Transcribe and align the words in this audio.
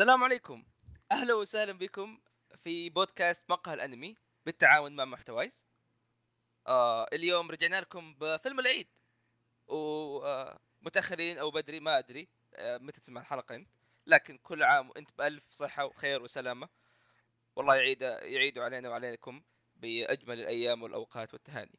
السلام 0.00 0.24
عليكم. 0.24 0.64
أهلا 1.12 1.34
وسهلا 1.34 1.72
بكم 1.72 2.20
في 2.64 2.90
بودكاست 2.90 3.50
مقهى 3.50 3.74
الأنمي 3.74 4.16
بالتعاون 4.46 4.96
مع 4.96 5.04
محتوايز. 5.04 5.66
آه 6.66 7.06
اليوم 7.12 7.50
رجعنا 7.50 7.80
لكم 7.80 8.14
بفيلم 8.14 8.60
العيد. 8.60 8.88
ومتاخرين 9.66 11.38
أو 11.38 11.50
بدري 11.50 11.80
ما 11.80 11.98
أدري 11.98 12.28
آه 12.54 12.78
متى 12.78 13.00
تسمع 13.00 13.20
الحلقة 13.20 13.54
أنت. 13.54 13.70
لكن 14.06 14.38
كل 14.38 14.62
عام 14.62 14.90
وأنت 14.90 15.12
بألف 15.18 15.44
صحة 15.50 15.84
وخير 15.84 16.22
وسلامة. 16.22 16.68
والله 17.56 17.76
يعيد 17.76 18.02
يعيدوا 18.02 18.64
علينا 18.64 18.88
وعليكم 18.88 19.42
بأجمل 19.76 20.40
الأيام 20.40 20.82
والأوقات 20.82 21.34
والتهاني. 21.34 21.78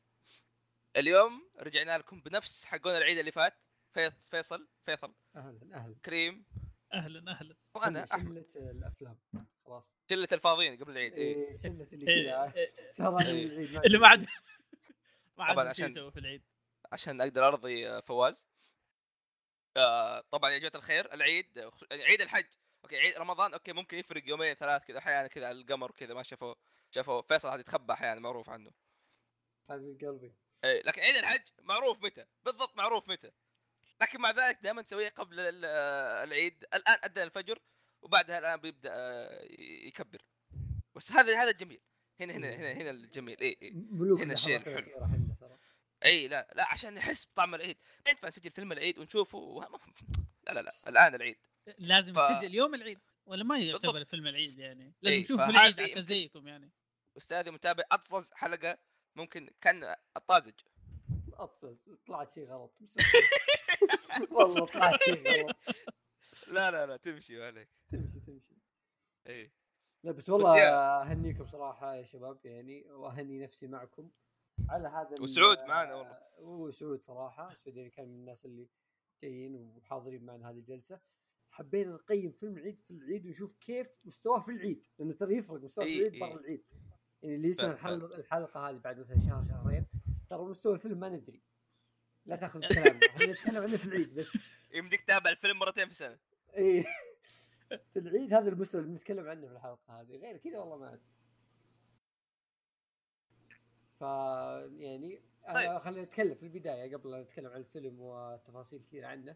اليوم 0.95 1.49
رجعنا 1.59 1.97
لكم 1.97 2.21
بنفس 2.21 2.65
حقون 2.65 2.97
العيد 2.97 3.18
اللي 3.18 3.31
فات. 3.31 3.54
فيصل 4.31 4.68
فيصل. 4.86 5.13
أهلا 5.36 5.59
أهلا. 5.73 5.95
كريم. 6.05 6.45
أهلا 6.93 7.31
أهلا. 7.31 7.55
وأنا 7.75 8.05
شلة 8.05 8.45
الأفلام. 8.55 9.17
خلاص. 9.65 9.93
شلة 10.09 10.27
الفاضيين 10.32 10.77
قبل 10.83 10.91
العيد 10.91 11.13
إيه. 11.13 11.36
إيه 11.36 11.57
شلة 11.57 11.87
اللي 11.93 12.07
إيه، 12.11 12.23
كذا. 12.23 12.54
إيه، 12.55 12.69
صار 12.91 13.19
إيه. 13.21 13.32
العيد 13.46 13.71
ما 13.75 13.82
اللي 13.86 13.97
ما 13.97 14.07
عاد 14.07 14.27
ما 15.37 15.43
عاد 15.43 15.60
عشان- 15.60 15.91
يسوي 15.91 16.11
في 16.11 16.19
العيد. 16.19 16.43
عشان 16.91 17.21
أقدر 17.21 17.47
أرضي 17.47 17.89
آه، 17.89 18.00
فواز. 18.00 18.47
آه 19.77 20.21
طبعا 20.32 20.51
يا 20.51 20.57
جماعة 20.57 20.75
الخير 20.75 21.13
العيد 21.13 21.60
عيد 21.91 22.21
الحج. 22.21 22.46
OK 22.83 22.97
عيد 22.97 23.18
رمضان 23.18 23.54
OK 23.54 23.73
ممكن 23.74 23.97
يفرق 23.97 24.24
يومين 24.27 24.54
ثلاث 24.54 24.83
كذا 24.83 24.97
أحيانا 24.97 25.27
كذا 25.27 25.47
على 25.47 25.61
القمر 25.61 25.91
كذا 25.91 26.13
ما 26.13 26.24
شافوه 26.24 26.55
شافوه 26.91 27.21
فيصل 27.21 27.49
هذا 27.49 27.60
يتخبى 27.60 27.93
أحيانا 27.93 28.19
معروف 28.19 28.49
عنه. 28.49 28.71
حبيب 29.69 30.01
قلبي. 30.05 30.33
إيه 30.63 30.82
لكن 30.83 31.01
عيد 31.01 31.15
الحج 31.15 31.47
معروف 31.61 32.03
متى؟ 32.03 32.25
بالضبط 32.45 32.77
معروف 32.77 33.09
متى؟ 33.09 33.31
لكن 34.02 34.22
مع 34.22 34.31
ذلك 34.31 34.59
دائما 34.64 34.81
نسويه 34.81 35.09
قبل 35.09 35.39
ال- 35.39 35.66
العيد. 36.28 36.66
الآن 36.73 36.97
أذن 37.05 37.22
الفجر 37.23 37.59
وبعدها 38.02 38.39
الآن 38.39 38.58
بيبدأ 38.59 38.89
آه، 38.94 39.47
يكبر. 39.88 40.22
بس 40.95 41.11
هذا 41.11 41.41
هذا 41.44 41.49
الجميل. 41.52 41.81
هنا 42.19 42.33
هنا 42.33 42.55
هنا 42.55 42.71
هنا 42.71 42.89
الجميل. 42.89 43.39
اي 43.41 43.58
اي 43.61 43.71
ملوك 43.71 44.21
هنا 44.21 44.33
الشيء 44.33 44.55
الحلو. 44.58 45.09
إي 46.05 46.27
لا 46.27 46.47
لا 46.55 46.67
عشان 46.73 46.94
نحس 46.94 47.25
بطعم 47.27 47.55
العيد. 47.55 47.77
ينفع 48.08 48.27
نسجل 48.27 48.52
فيلم 48.52 48.71
العيد 48.71 48.97
ونشوفه؟ 48.99 49.38
وه- 49.38 49.80
لا 50.47 50.53
لا 50.53 50.61
لا 50.61 50.71
الآن 50.88 51.16
العيد. 51.16 51.38
لازم 51.77 52.14
ف- 52.14 52.19
تسجل 52.38 52.55
يوم 52.55 52.75
العيد 52.75 52.99
ولا 53.25 53.43
ما 53.43 53.58
يعتبر 53.58 53.91
بالضبط. 53.91 54.09
فيلم 54.09 54.27
العيد 54.27 54.59
يعني؟ 54.59 54.93
لازم 55.02 55.16
إيه، 55.17 55.23
نشوف 55.23 55.38
فهذه 55.41 55.49
العيد 55.49 55.80
عشان 55.80 56.03
زيكم 56.03 56.47
يعني. 56.47 56.69
أستاذي 57.17 57.52
متابع 57.52 57.83
أطزز 57.91 58.31
حلقة 58.33 58.77
ممكن 59.16 59.49
كان 59.61 59.95
الطازج. 60.17 60.53
اطسس 61.33 61.89
طلعت 62.08 62.33
شيء 62.33 62.45
غلط. 62.47 62.71
والله 64.31 64.66
طلعت 64.66 65.00
شيء 65.02 65.47
لا 66.47 66.72
لا 66.72 66.86
لا 66.86 66.97
تمشي 66.97 67.44
عليك 67.44 67.70
تمشي 67.92 68.20
تمشي. 68.20 68.56
اي 69.28 69.52
لا 70.03 70.11
بس 70.11 70.30
والله 70.30 70.58
يا- 70.58 71.02
أهنيكم 71.02 71.45
صراحة 71.45 71.95
يا 71.95 72.03
شباب 72.03 72.45
يعني 72.45 72.92
وأهني 72.92 73.39
نفسي 73.44 73.67
معكم. 73.67 74.11
على 74.70 74.88
هذا 74.88 75.16
وسعود 75.22 75.58
معنا 75.59 75.95
والله. 75.95 76.17
وسعود 76.39 77.02
صراحة. 77.02 77.53
سعود 77.53 77.78
يعني 77.78 77.89
كان 77.89 78.08
من 78.08 78.16
الناس 78.16 78.45
اللي 78.45 78.70
جايين 79.23 79.55
وحاضرين 79.55 80.25
معنا 80.25 80.50
هذه 80.50 80.58
الجلسة. 80.58 81.00
حبينا 81.52 81.92
نقيم 81.94 82.31
فيلم 82.31 82.58
العيد 82.58 82.81
في 82.81 82.92
العيد 82.92 83.25
ونشوف 83.25 83.55
كيف 83.55 84.00
مستواه 84.05 84.39
في 84.39 84.52
العيد 84.52 84.86
لأنه 85.00 85.14
ترى 85.14 85.38
يفرق 85.38 85.61
مستواه 85.64 85.86
في 85.86 85.92
إي 85.92 85.98
العيد 86.00 86.14
إي. 86.14 86.20
برا 86.20 86.39
العيد. 86.39 86.66
يعني 87.22 87.36
اللي 87.36 87.48
يسمع 87.48 87.72
الحلقة 88.17 88.70
هذه 88.70 88.78
بعد 88.78 89.00
مثلا 89.00 89.20
شهر 89.22 89.45
شهرين 89.45 89.86
ترى 90.30 90.44
مستوى 90.45 90.73
الفيلم 90.73 91.00
ما 91.00 91.09
ندري. 91.09 91.42
لا 92.28 92.36
تاخذ 92.36 92.59
بكلامنا 92.59 93.00
إحنا 93.09 93.25
نتكلم 93.25 93.64
عنه 93.64 93.78
في 93.78 93.86
العيد 93.86 94.16
بس. 94.16 94.38
يمديك 94.73 95.02
تتابع 95.02 95.30
الفيلم 95.30 95.59
مرتين 95.59 95.86
في 95.86 95.92
السنة. 95.92 96.17
إيه 96.53 96.86
في 97.94 98.00
العيد 98.00 98.33
هذا 98.33 98.50
المستوى 98.50 98.81
اللي 98.81 98.94
بنتكلم 98.94 99.28
عنه 99.28 99.47
في 99.47 99.53
الحلقة 99.53 100.02
هذه 100.02 100.17
غير 100.17 100.38
كذا 100.38 100.59
والله 100.59 100.78
ما 100.78 100.88
أدري. 100.88 101.02
ف 103.94 104.02
يعني 104.81 105.22
طيب. 105.48 105.55
طيب. 105.55 105.77
خلينا 105.77 106.02
نتكلم 106.02 106.36
في 106.36 106.43
البداية 106.43 106.95
قبل 106.95 107.11
لا 107.11 107.21
نتكلم 107.21 107.48
عن 107.48 107.60
الفيلم 107.60 107.99
وتفاصيل 107.99 108.82
كثيرة 108.82 109.08
عنه. 109.08 109.36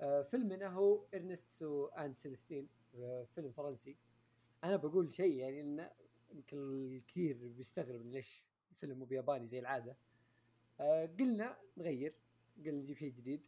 آه، 0.00 0.22
فيلمنا 0.22 0.68
هو 0.68 1.04
Ernest 1.14 1.86
and 1.86 2.18
Celestine 2.18 2.68
آه، 2.94 3.24
فيلم 3.24 3.52
فرنسي. 3.52 3.96
أنا 4.64 4.76
بقول 4.76 5.14
شيء 5.14 5.34
يعني 5.34 5.60
إنه 5.60 5.90
يمكن 6.30 6.56
الكثير 6.58 7.38
بيستغرب 7.42 8.06
ليش 8.06 8.44
الفيلم 8.70 8.98
مو 8.98 9.04
بياباني 9.04 9.48
زي 9.48 9.58
العادة. 9.58 9.96
قلنا 11.18 11.56
نغير 11.76 12.14
قلنا 12.56 12.82
نجيب 12.82 12.96
شيء 12.96 13.12
جديد. 13.12 13.46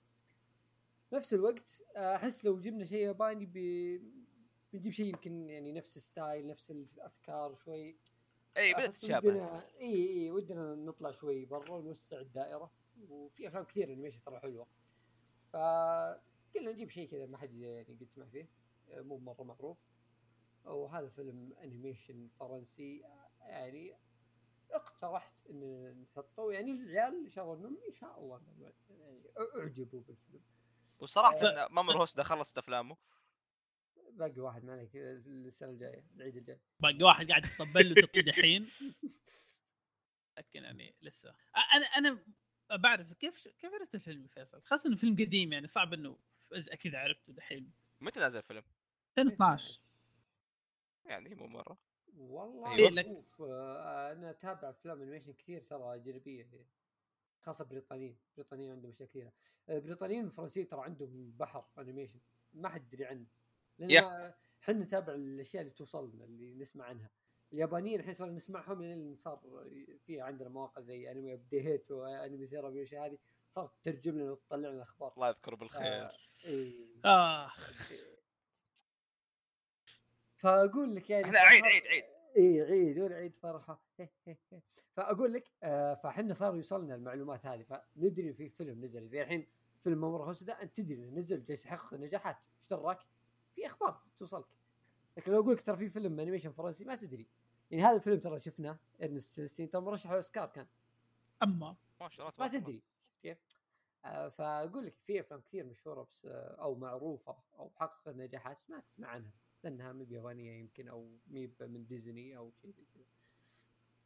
نفس 1.12 1.34
الوقت 1.34 1.82
آه، 1.96 2.16
أحس 2.16 2.44
لو 2.44 2.60
جبنا 2.60 2.84
شيء 2.84 3.06
ياباني 3.06 3.46
بي... 3.46 3.98
بنجيب 4.72 4.92
شيء 4.92 5.06
يمكن 5.06 5.48
يعني 5.50 5.72
نفس 5.72 5.96
ال 5.96 6.05
style 6.05 6.46
نفس 6.46 6.70
الأفكار 6.70 7.54
شوي. 7.54 7.96
إي 8.56 8.74
بدات 8.74 8.92
تتشابه 8.92 9.28
ودنا 9.28 9.66
إي 9.80 10.08
إي 10.08 10.30
ودنا 10.30 10.74
نطلع 10.74 11.10
شوي 11.10 11.44
برا 11.44 11.70
ونوسع 11.70 12.20
الدائرة. 12.20 12.72
وفي 13.08 13.48
أفلام 13.48 13.64
كثير 13.64 13.92
animation 13.92 14.22
ترى 14.22 14.40
حلوة. 14.40 14.66
فقلنا 15.52 16.72
نجيب 16.72 16.90
شيء 16.90 17.08
كذا 17.08 17.26
ما 17.26 17.38
حد 17.38 17.54
يعني 17.54 17.84
قد 17.84 18.04
سمع 18.04 18.26
فيه. 18.26 18.48
آه، 18.90 19.00
مو 19.00 19.18
مرة 19.18 19.42
معروف. 19.42 19.84
وهذا 20.64 21.08
فيلم 21.08 21.52
animation 21.62 22.28
فرنسي 22.40 23.04
آه، 23.04 23.30
يعني 23.48 23.96
اقترحت 24.72 25.46
إن 25.50 25.92
نحطه 26.02 26.52
يعني 26.52 26.70
العيال 26.70 27.32
شافوا 27.32 27.56
انهم 27.56 27.78
إن 27.88 27.92
شاء 27.92 28.20
الله 28.20 28.40
يعني 28.58 28.74
أعجبوا 29.56 30.00
بالفيلم. 30.00 30.42
وصراحة 31.00 31.66
إن 31.66 31.72
مامورو 31.72 31.96
هوسودا 31.96 32.22
خلصت 32.22 32.58
أفلامه. 32.58 32.96
باقي 34.12 34.40
واحد 34.40 34.64
معنا 34.64 34.84
كذا 34.84 35.10
السنة 35.10 35.70
الجاية 35.70 36.04
العيد 36.16 36.36
الجاي. 36.36 36.60
باقي 36.80 37.02
واحد 37.04 37.28
قاعد 37.28 37.44
يطبل 37.44 37.88
له 37.88 37.94
تطبيل 37.94 38.28
الحين. 38.28 38.70
لكن 40.38 40.62
يعني 40.62 40.94
لسه. 41.02 41.34
أنا 41.74 41.84
أنا 41.84 42.18
بعرف 42.70 43.12
كيف 43.12 43.48
كيف 43.48 43.74
عرفت 43.74 43.94
الفيلم 43.94 44.26
فيصل؟ 44.26 44.62
خاصة 44.62 44.88
إنه 44.88 44.96
فيلم 44.96 45.14
قديم 45.14 45.52
يعني 45.52 45.66
صعب 45.66 45.92
إنه 45.92 46.18
فجأة 46.50 46.74
كذا 46.74 46.98
عرفته 46.98 47.32
دحين. 47.32 47.72
متى 48.00 48.20
نزل 48.20 48.38
الفيلم؟ 48.38 48.62
2012 49.18 49.80
يعني 51.04 51.34
مو 51.34 51.46
مرة. 51.46 51.78
والله 52.18 52.74
أيوة. 52.74 54.12
أنا 54.12 54.30
أتابع 54.30 54.70
أفلام 54.70 55.02
animation 55.02 55.32
كثير 55.32 55.60
ترى 55.62 55.94
أجنبية 55.94 56.48
خاصة 57.40 57.64
بريطانيين 57.64 58.16
بريطانيين 58.36 58.70
عندهم 58.70 58.90
أشياء 58.90 59.08
كثيرة. 59.08 59.32
آه، 59.68 59.78
بريطانيين 59.78 60.24
والفرنسيين 60.24 60.68
ترى 60.68 60.80
عندهم 60.82 61.32
بحر 61.36 61.64
animation 61.78 62.20
ما 62.52 62.68
حد 62.68 62.92
يدري 62.92 63.04
عنه 63.04 63.26
لأن 63.78 64.32
إحنا 64.62 64.74
نتابع 64.74 65.14
الأشياء 65.14 65.62
اللي 65.62 65.74
توصلنا 65.74 66.24
اللي 66.24 66.54
نسمع 66.54 66.84
عنها. 66.84 67.10
اليابانيين 67.52 68.00
الحين 68.00 68.14
صار 68.14 68.30
نسمعهم 68.30 68.82
لأن 68.82 69.16
صار 69.16 69.40
في 70.06 70.20
عندنا 70.20 70.48
مواقع 70.48 70.82
زي 70.82 71.10
Anime 71.10 71.34
Update 71.34 71.90
و 71.90 72.00
Anime 72.00 72.46
Therapy 72.46 72.76
والأشياء 72.78 73.06
هذه 73.06 73.18
صارت 73.50 73.72
تترجم 73.82 74.18
لنا 74.18 74.30
وتطلع 74.30 74.68
لنا 74.70 74.82
أخبار 74.82 75.12
الله 75.16 75.28
يذكره 75.28 75.56
بالخير. 75.56 75.82
آه، 75.82 76.12
إيه. 76.44 76.86
آخ. 77.04 77.92
فأقول 80.42 80.94
لك 80.94 81.10
يعني 81.10 81.24
إحنا 81.24 81.38
عيد 81.38 81.64
عيد 81.64 81.86
عيد. 81.86 82.04
إي 82.36 82.60
عيد 82.60 82.98
والعيد 82.98 83.36
فرحة. 83.36 83.80
فأقول 84.96 85.32
لك 85.32 85.50
آه 85.62 85.94
فاحنا 85.94 86.34
صار 86.34 86.56
يوصلنا 86.56 86.94
المعلومات 86.94 87.46
هذه. 87.46 87.62
فندري 87.62 88.32
في 88.32 88.48
فيلم 88.48 88.84
نزل. 88.84 89.08
زي 89.08 89.22
الحين 89.22 89.46
فيلم 89.78 89.98
مامورو 89.98 90.24
هوسودا 90.24 90.62
انت 90.62 90.76
تدري 90.76 90.94
إنه 90.94 91.18
نزل 91.18 91.44
جالس 91.44 91.66
يحقق 91.66 91.94
نجاحات. 91.94 92.36
إيش 92.60 92.68
دراك؟ 92.68 92.98
في 93.52 93.66
أخبار 93.66 94.00
توصلك. 94.16 94.46
لكن 95.16 95.32
لو 95.32 95.40
أقول 95.40 95.54
لك 95.54 95.62
ترى 95.62 95.76
في 95.76 95.88
فيلم 95.88 96.20
animation 96.20 96.52
فرنسي 96.52 96.84
ما 96.84 96.94
تدري. 96.94 97.26
يعني 97.70 97.84
هذا 97.84 97.96
الفيلم 97.96 98.20
ترى 98.20 98.40
شفناه 98.40 98.78
إرنست 99.02 99.32
سيلستين. 99.32 99.70
ترى 99.70 99.80
مرشح 99.82 100.10
أوسكار 100.10 100.48
كان. 100.48 100.66
أما. 101.42 101.76
ما 102.00 102.08
شاء 102.08 102.28
الله 102.28 102.34
ما 102.38 102.48
تبارك 102.48 102.50
الله. 102.50 102.60
تدري. 102.60 102.82
شفت 103.06 103.22
كيف؟ 103.22 103.38
آه 104.04 104.28
فأقول 104.28 104.86
لك 104.86 104.94
في 105.02 105.20
أفلام 105.20 105.40
كثير 105.40 105.64
مشهورة 105.64 106.02
بس 106.02 106.26
آه 106.26 106.56
أو 106.62 106.74
معروفة 106.74 107.36
أو 107.58 107.70
حققت 107.76 108.16
نجاحات 108.16 108.62
ما 108.68 108.80
تسمع 108.80 109.08
عنها. 109.08 109.41
لانها 109.64 109.92
مي 109.92 110.04
بيابانية 110.04 110.52
يمكن 110.52 110.88
أو 110.88 111.18
مي 111.26 111.50
من 111.60 111.86
ديزني 111.86 112.36
أو 112.36 112.50
شيء 112.50 112.72
زي 112.72 112.84
كذا. 112.94 113.04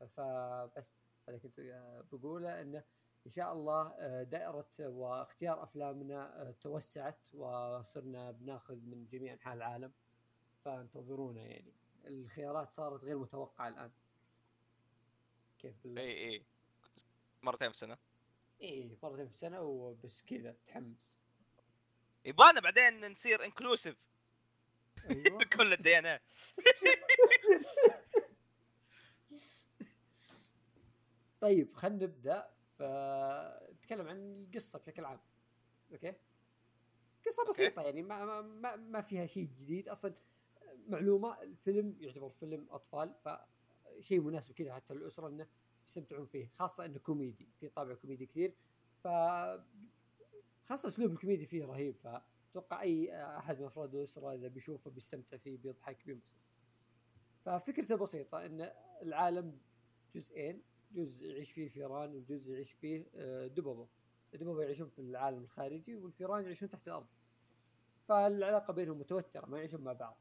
فبس 0.09 0.97
هذا 1.29 1.39
كنت 1.39 1.61
بقوله 2.13 2.61
إنه 2.61 2.85
إن 3.27 3.31
شاء 3.31 3.53
الله 3.53 3.95
آه، 3.99 4.23
دائرة 4.23 4.71
واختيار 4.81 5.63
أفلامنا 5.63 6.43
آه، 6.43 6.51
توسعت 6.51 7.35
وصرنا 7.35 8.31
بناخذ 8.31 8.77
من 8.77 9.07
جميع 9.07 9.33
أنحاء 9.33 9.55
العالم. 9.55 9.93
فانتظرونا 10.65 11.43
يعني. 11.43 11.73
الخيارات 12.05 12.73
صارت 12.73 13.05
غير 13.05 13.19
متوقعة 13.19 13.69
الآن. 13.69 13.91
كيف 15.59 15.75
بالله 15.85 16.03
اي 16.03 16.29
اي 16.29 16.43
مرتين 17.43 17.69
في 17.69 17.75
السنة. 17.75 17.99
إيه 18.61 18.97
مرتين 19.03 19.27
في 19.27 19.35
السنة 19.35 19.61
وبس 19.61 20.23
كذا 20.23 20.57
تحمس. 20.67 21.17
يبغانا 22.25 22.61
بعدين 22.61 23.13
نصير 23.13 23.45
انكلوسيف 23.45 23.97
أيوه. 25.11 25.45
كل 25.57 25.73
الديانات 25.73 26.23
طيب 31.41 31.73
خلينا 31.73 32.05
نبدأ. 32.05 32.57
فنتكلم 32.79 34.09
عن 34.09 34.45
القصة 34.45 34.79
بشكل 34.79 35.05
عام. 35.05 35.21
OK؟ 35.93 36.15
قصة 37.27 37.49
بسيطة 37.49 37.83
يعني 37.83 38.03
ما 38.03 38.43
ما, 38.43 38.77
ما, 38.77 39.01
فيها 39.01 39.27
شيء 39.27 39.49
جديد. 39.61 39.89
أصلا 39.89 40.15
معلومة 40.89 41.43
الفيلم 41.43 41.97
يعتبر 42.01 42.31
فيلم 42.31 42.67
أطفال 42.71 43.15
فشيء 43.15 44.21
مناسب 44.21 44.55
كذا 44.55 44.75
حتى 44.75 44.95
الاسره 44.95 45.29
إنه 45.29 45.47
يستمتعون 45.87 46.27
فيه 46.27 46.47
خاصة 46.47 46.85
إنه 46.85 46.99
كوميدي 46.99 47.49
في 47.61 47.69
طابع 47.69 47.95
كوميدي 47.95 48.27
كثير. 48.27 48.55
ف 49.05 49.09
خاصة 50.69 50.89
أسلوب 50.89 51.13
الكوميدي 51.13 51.47
فيه 51.47 51.65
رهيب 51.65 51.97
فاتوقع 52.57 52.83
أي 52.83 53.27
أحد 53.39 53.61
من 53.61 53.67
أفراد 53.67 53.95
الاسره 53.95 54.35
إذا 54.35 54.49
بيشوفه 54.49 54.91
بيستمتع 54.91 55.37
فيه 55.37 55.59
بيضحك 55.59 56.07
بينبسط. 56.07 56.37
ففكرته 57.45 57.97
بسيطة 57.97 58.47
إن 58.47 58.73
العالم 59.03 59.59
جزئين 60.15 60.63
جزء 60.93 61.27
يعيش 61.27 61.53
فيه 61.53 61.69
فيران 61.69 62.15
وجزء 62.15 62.53
يعيش 62.53 62.73
فيه 62.73 63.07
آه، 63.15 63.47
دببه 63.47 63.89
الدببه 64.35 64.63
يعيشون 64.63 64.89
في 64.89 64.99
العالم 64.99 65.43
الخارجي 65.43 65.97
والفيران 65.97 66.45
يعيشون 66.45 66.71
تحت 66.71 66.89
الأرض. 66.89 67.07
فالعلاقة 68.09 68.73
بينهم 68.73 68.99
متوترة 68.99 69.47
ما 69.47 69.59
يعيشون 69.59 69.81
مع 69.81 69.93
بعض. 69.93 70.19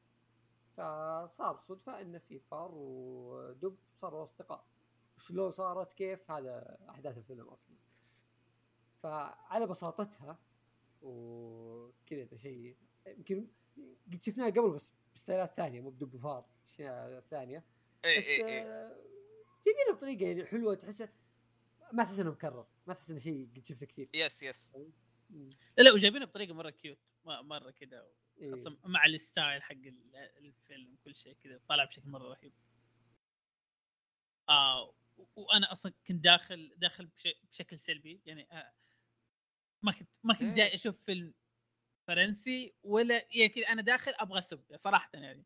فصار 0.73 1.59
صدفة 1.61 2.01
إن 2.01 2.19
في 2.19 2.39
فار 2.39 2.71
ودب 2.73 3.77
صاروا 3.93 4.23
أصدقاء. 4.23 4.65
شلون 5.17 5.51
صارت؟ 5.51 5.93
كيف؟ 5.93 6.31
هذا 6.31 6.77
أحداث 6.89 7.17
الفيلم 7.17 7.47
أصلا. 7.47 7.75
فعلى 8.95 9.67
بساطتها 9.67 10.39
وكذا 11.01 12.37
شيء. 12.37 12.75
يمكن 13.07 13.47
قد 14.13 14.23
شفناه 14.23 14.49
قبل 14.49 14.69
بس 14.69 14.93
ب 15.15 15.21
style 15.21 15.48
ات 15.48 15.53
ثانية 15.55 15.81
مو 15.81 15.89
بدب 15.89 16.17
فار 16.17 16.45
اشياء 16.65 17.19
ثانية. 17.19 17.63
اي 18.05 18.17
بس 18.19 18.27
اي 18.27 18.45
اي 18.45 18.61
آه، 18.61 18.95
جايبينها 19.65 19.93
بطريقة 19.95 20.25
يعني 20.25 20.45
حلوة 20.45 20.75
تحسه 20.75 21.09
ما 21.93 22.03
تحس 22.03 22.19
إنه 22.19 22.31
مكرر 22.31 22.67
ما 22.87 22.93
تحس 22.93 23.09
إنه 23.09 23.19
شيء 23.19 23.49
قد 23.55 23.65
شفته 23.65 23.85
كثير. 23.85 24.09
yes 24.13 24.43
yes. 24.43 24.75
لا 25.77 25.83
لا 25.83 25.91
وجايبينها 25.93 26.25
بطريقة 26.27 26.53
مرة 26.53 26.69
cute 26.69 26.97
مرة 27.25 27.71
كذا 27.71 28.07
إيه. 28.37 28.55
مع 28.85 29.05
ال 29.05 29.15
style 29.15 29.63
حق 29.63 29.71
ال- 29.75 30.15
الفيلم 30.37 30.95
كل 31.03 31.15
شيء 31.15 31.33
كذا 31.43 31.59
طالع 31.69 31.85
بشكل 31.85 32.09
مرة 32.09 32.29
رهيب. 32.33 32.53
آه 34.49 34.93
وأنا 35.35 35.71
أصلا 35.71 35.93
كنت 36.07 36.23
داخل 36.23 36.73
داخل 36.77 37.05
بش- 37.05 37.35
بشكل 37.51 37.79
سلبي 37.79 38.21
يعني 38.25 38.47
آه 38.51 38.73
ما 39.83 39.91
كنت 39.91 40.09
ما 40.23 40.33
إيه. 40.33 40.39
كنت 40.39 40.55
جاي 40.55 40.75
أشوف 40.75 41.03
فيلم 41.03 41.33
فرنسي 42.07 42.75
ولا 42.83 43.15
يعني 43.31 43.49
كذا. 43.49 43.67
أنا 43.67 43.81
داخل 43.81 44.13
أبغى 44.15 44.39
اسب 44.39 44.75
صراحة 44.75 45.09
يعني. 45.13 45.45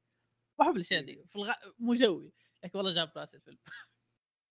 ما 0.60 0.66
أحب 0.66 0.76
الأشياء 0.76 1.02
دي. 1.02 1.24
في 1.26 1.36
الغ... 1.36 1.54
مو 1.80 1.94
جوي. 1.94 2.34
لكن 2.64 2.78
والله 2.78 2.94
جاب 2.94 3.12
رأس 3.18 3.36
الفيلم. 3.36 3.60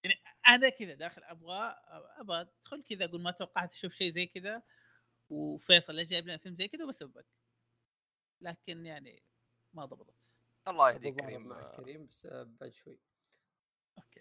يعني 0.04 0.16
أنا 0.48 0.68
كذا 0.68 0.94
داخل 0.94 1.24
أبغى 1.24 1.76
أبغى 2.18 2.40
أدخل 2.40 2.82
كذا 2.82 3.04
أقول 3.04 3.22
ما 3.22 3.30
توقعت 3.30 3.72
أشوف 3.72 3.94
شيء 3.94 4.10
زي 4.10 4.26
كذا. 4.26 4.62
وفيصل 5.30 5.94
ليش 5.94 6.08
جايب 6.08 6.24
لنا 6.28 6.36
فيلم 6.36 6.54
زي 6.54 6.68
كذا 6.68 6.84
وبسبك 6.84 7.26
لكن 8.40 8.86
يعني 8.86 9.22
ما 9.72 9.84
ضبطت. 9.84 10.36
الله 10.68 10.90
يهديك 10.90 11.20
كريم. 11.20 11.48
مع 11.48 11.76
كريم 11.76 12.06
بس 12.06 12.26
آه، 12.26 12.42
بعد 12.42 12.74
شوي. 12.74 12.98
أوكي. 13.98 14.20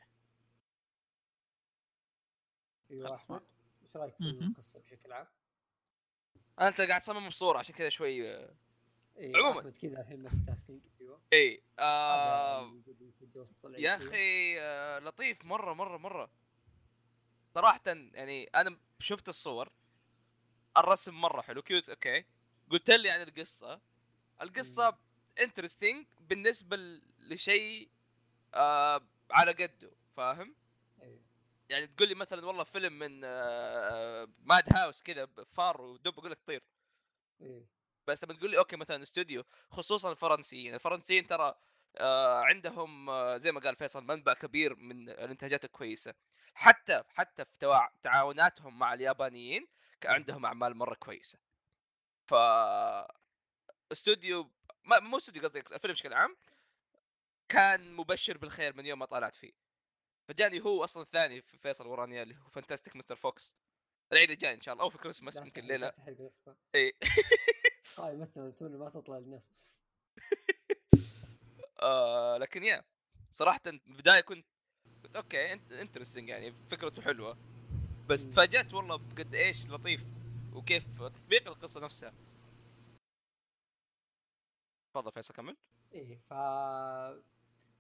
أيوه 2.91 3.07
خلاص، 3.07 3.31
أحمد 3.31 3.41
إيش 3.83 3.95
رأيك 3.95 4.15
في. 4.15 4.23
القصة 4.23 4.79
بشكل 4.79 5.11
عام؟ 5.11 5.27
أنت 6.61 6.81
قاعد 6.81 7.01
تصمم 7.01 7.27
الصورة 7.27 7.57
عشان 7.57 7.75
كذا 7.75 7.89
شوي 7.89 8.29
آه، 8.35 8.55
إيه 9.17 9.37
عموماً. 9.37 9.71
كذا 9.71 10.01
الحين 10.01 10.23
multitasking 10.23 10.81
أيوه 11.01 11.21
اي 11.33 11.61
آه 11.79 12.73
يا. 13.77 13.95
أخي 13.95 14.59
آه 14.61 14.99
لطيف 14.99 15.45
مرة 15.45 15.73
مرة 15.73 15.97
مرة 15.97 16.31
صراحة 17.55 17.81
يعني 17.87 18.43
أنا 18.55 18.77
شفت 18.99 19.29
الصور 19.29 19.69
الرسم 20.77 21.13
مرة 21.21 21.41
حلو 21.41 21.61
cute 21.61 21.89
OK 21.89 22.25
قلت 22.71 22.89
لي 22.91 23.09
عن 23.09 23.21
القصة 23.21 23.81
القصة 24.41 24.97
interesting 25.39 26.05
بالنسبة 26.19 26.77
لشيء 27.19 27.89
آه 28.53 29.07
على 29.31 29.51
قده 29.51 29.91
فاهم. 30.17 30.55
يعني 31.69 31.87
تقول 31.87 32.09
لي 32.09 32.15
مثلا 32.15 32.45
والله 32.45 32.63
فيلم 32.63 32.93
من 32.99 33.19
Madhouse 34.45 35.01
كذا 35.01 35.27
فار 35.53 35.81
ودب 35.81 36.19
أقول 36.19 36.31
لك 36.31 36.39
طير. 36.47 36.63
إيه. 37.41 37.65
بس 38.07 38.23
لما 38.23 38.33
تقول 38.33 38.51
لي 38.51 38.57
OK 38.57 38.75
مثلا 38.75 39.03
استوديو 39.03 39.43
خصوصا 39.71 40.11
الفرنسيين 40.11 40.73
الفرنسيين 40.75 41.27
ترى 41.27 41.55
آه 41.97 42.41
عندهم 42.41 43.09
آه 43.09 43.37
زي 43.37 43.51
ما 43.51 43.59
قال 43.59 43.75
فيصل 43.75 44.03
منبع 44.03 44.33
كبير 44.33 44.75
من 44.75 45.09
الإنتاجات 45.09 45.65
الكويسة. 45.65 46.13
حتى 46.53 47.03
حتى 47.09 47.45
في 47.45 47.87
تعاوناتهم 48.03 48.79
مع 48.79 48.93
اليابانيين 48.93 49.67
كان 50.01 50.13
عندهم 50.13 50.45
أعمال 50.45 50.75
مرة 50.77 50.95
كويسة. 50.95 51.39
ف 52.27 52.33
استوديو 53.91 54.51
مو 54.85 55.17
استوديو 55.17 55.41
قصدي 55.43 55.59
الفيلم 55.59 55.93
بشكل 55.93 56.13
عام 56.13 56.37
كان 57.49 57.93
مبشر 57.93 58.37
بالخير 58.37 58.75
من 58.75 58.85
يوم 58.85 58.99
ما 58.99 59.05
طلعت 59.05 59.35
فيه. 59.35 59.66
فجاني 60.27 60.61
هو 60.61 60.83
أصلا 60.83 61.03
الثاني 61.03 61.41
في 61.41 61.57
فيصل 61.57 61.87
ورانيا 61.87 62.23
اللي 62.23 62.35
هو 62.37 62.49
Fantastic 62.49 62.95
Mr. 62.95 63.15
Fox 63.15 63.57
العيد 64.13 64.31
الجاي 64.31 64.53
إن 64.53 64.61
شاء 64.61 64.73
الله 64.73 64.83
أو 64.85 64.89
في 64.89 64.97
كريسماس 64.97 65.37
يمكن 65.37 65.63
ليله 65.63 65.93
إي. 66.75 66.93
طيب 67.97 68.19
مثلا 68.19 68.51
توني 68.51 68.77
ما 68.77 68.89
تطلع 68.89 69.17
للناس. 69.17 69.49
آه 71.81 72.37
لكن 72.37 72.63
يا 72.63 72.83
صراحة 73.31 73.61
بداية 73.85 74.21
كنت 74.21 74.45
قلت 75.03 75.15
okay 75.15 75.53
interesting 75.53 76.29
يعني 76.29 76.53
فكرته 76.71 77.01
حلوة. 77.01 77.37
بس. 78.07 78.27
تفاجأت 78.29 78.73
والله 78.73 78.95
بقد 78.95 79.35
إيش 79.35 79.69
لطيف 79.69 80.01
وكيف 80.53 80.83
تطبيق 80.99 81.47
القصة 81.47 81.79
نفسها. 81.79 82.13
تفضل 84.93 85.11
فيصل 85.11 85.33
كمل. 85.33 85.57
إيه 85.93 86.19
ف 86.29 86.33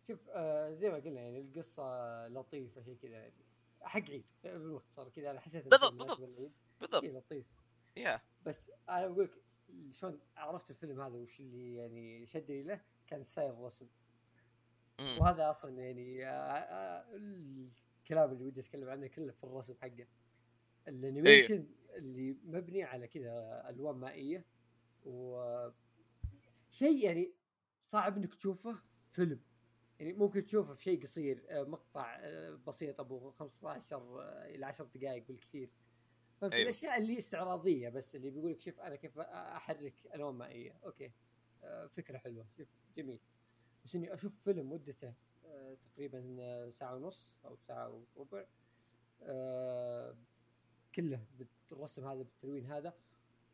شوف 0.07 0.29
آه 0.29 0.73
زي 0.73 0.89
ما 0.89 0.95
قلنا 0.95 1.21
يعني 1.21 1.41
القصة 1.41 2.27
لطيفة 2.27 2.81
شيء 2.81 2.97
كذا 3.01 3.11
يعني 3.11 3.33
حق 3.81 4.09
عيد 4.09 4.25
بالمختصر 4.43 5.09
كذا 5.09 5.31
أنا 5.31 5.39
حسيت 5.39 5.67
بالضبط، 5.67 5.93
بالضبط. 5.93 6.51
بالضبط. 6.81 7.03
شيء 7.03 7.17
لطيف. 7.17 7.45
yeah. 7.97 8.21
بس 8.45 8.71
أنا 8.89 9.07
بقول 9.07 9.23
لك 9.23 9.41
شلون 9.91 10.19
عرفت 10.37 10.69
الفيلم 10.69 11.01
هذا 11.01 11.15
وش 11.15 11.39
اللي 11.39 11.75
يعني 11.75 12.25
شدني 12.25 12.63
له؟ 12.63 12.81
كان 13.07 13.23
style 13.23 13.49
الرسم. 13.49 13.87
وهذا 14.99 15.49
أصلا 15.49 15.81
يعني 15.81 16.25
آه، 16.25 16.29
آه، 16.29 17.15
الكلام 17.15 18.31
اللي 18.31 18.45
ودي 18.45 18.59
أتكلم 18.59 18.89
عنه 18.89 19.07
كله 19.07 19.31
في 19.31 19.43
الرسم 19.43 19.75
حقه. 19.81 20.07
ال 20.87 20.95
animation 20.95 21.67
اللي 21.95 22.37
مبني 22.43 22.83
على 22.83 23.07
كذا 23.07 23.65
ألوان 23.69 23.95
مائية. 23.95 24.45
و 25.05 25.69
شيء 26.71 27.05
يعني 27.05 27.33
صعب 27.83 28.17
إنك 28.17 28.35
تشوفه 28.35 28.79
فيلم. 29.11 29.39
يعني 29.99 30.13
ممكن 30.13 30.45
تشوفه 30.45 30.73
في 30.73 30.83
شيء 30.83 31.01
قصير 31.01 31.43
آه، 31.49 31.63
مقطع 31.63 32.17
آه، 32.19 32.59
بسيط 32.67 32.99
أبو 32.99 33.31
15 33.31 33.95
آه، 33.95 34.45
إلى 34.45 34.65
10 34.65 34.89
دقائق 34.95 35.27
بالكثير. 35.27 35.69
فهمت؟ 36.41 36.53
أيوه. 36.53 36.63
الأشياء 36.63 36.97
اللي 36.97 37.17
استعراضية 37.17 37.89
بس 37.89 38.15
اللي 38.15 38.29
بيقول 38.29 38.51
لك 38.51 38.61
شوف 38.61 38.79
أنا 38.79 38.95
كيف 38.95 39.19
أحرك 39.19 39.93
الوان 40.15 40.35
مائيه 40.35 40.79
okay. 40.85 41.11
فكرة 41.89 42.17
حلوة. 42.17 42.45
شوف 42.57 42.67
جميل. 42.97 43.19
بس 43.85 43.95
إني 43.95 44.13
أشوف 44.13 44.39
فيلم 44.39 44.71
مدته 44.71 45.13
تقريبا 45.81 46.69
ساعة 46.69 46.95
ونص 46.95 47.37
أو 47.45 47.55
ساعة 47.55 48.03
وربع 48.15 48.45
كله 50.95 51.25
بالرسم 51.69 52.07
هذا 52.07 52.21
بالتلوين 52.21 52.65
هذا. 52.65 52.93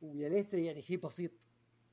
ويا 0.01 0.29
ليته 0.29 0.57
يعني 0.57 0.81
شيء 0.81 0.97
بسيط. 0.97 1.31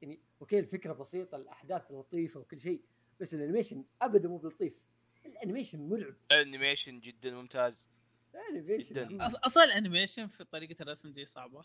يعني 0.03 0.21
okay 0.41 0.59
الفكرة 0.59 0.93
بسيطة 0.93 1.37
الأحداث 1.37 1.91
لطيفة 1.91 2.41
وكل 2.41 2.61
شيء 2.61 2.85
بس 3.21 3.35
ال 3.35 3.40
animation 3.40 3.85
ابدا 4.03 4.29
مو 4.29 4.37
بلطيف. 4.37 4.87
ال 5.27 5.33
animation 5.33 5.89
مرعب. 5.89 6.15
animation 6.33 7.01
جدا 7.01 7.31
ممتاز. 7.31 7.91
الانيميشن 8.35 9.21
أصلا 9.21 9.65
ال 9.65 9.71
animation 9.71 10.27
في 10.27 10.45
طريقة 10.45 10.83
الرسم 10.83 11.13
دي 11.13 11.25
صعبة. 11.25 11.65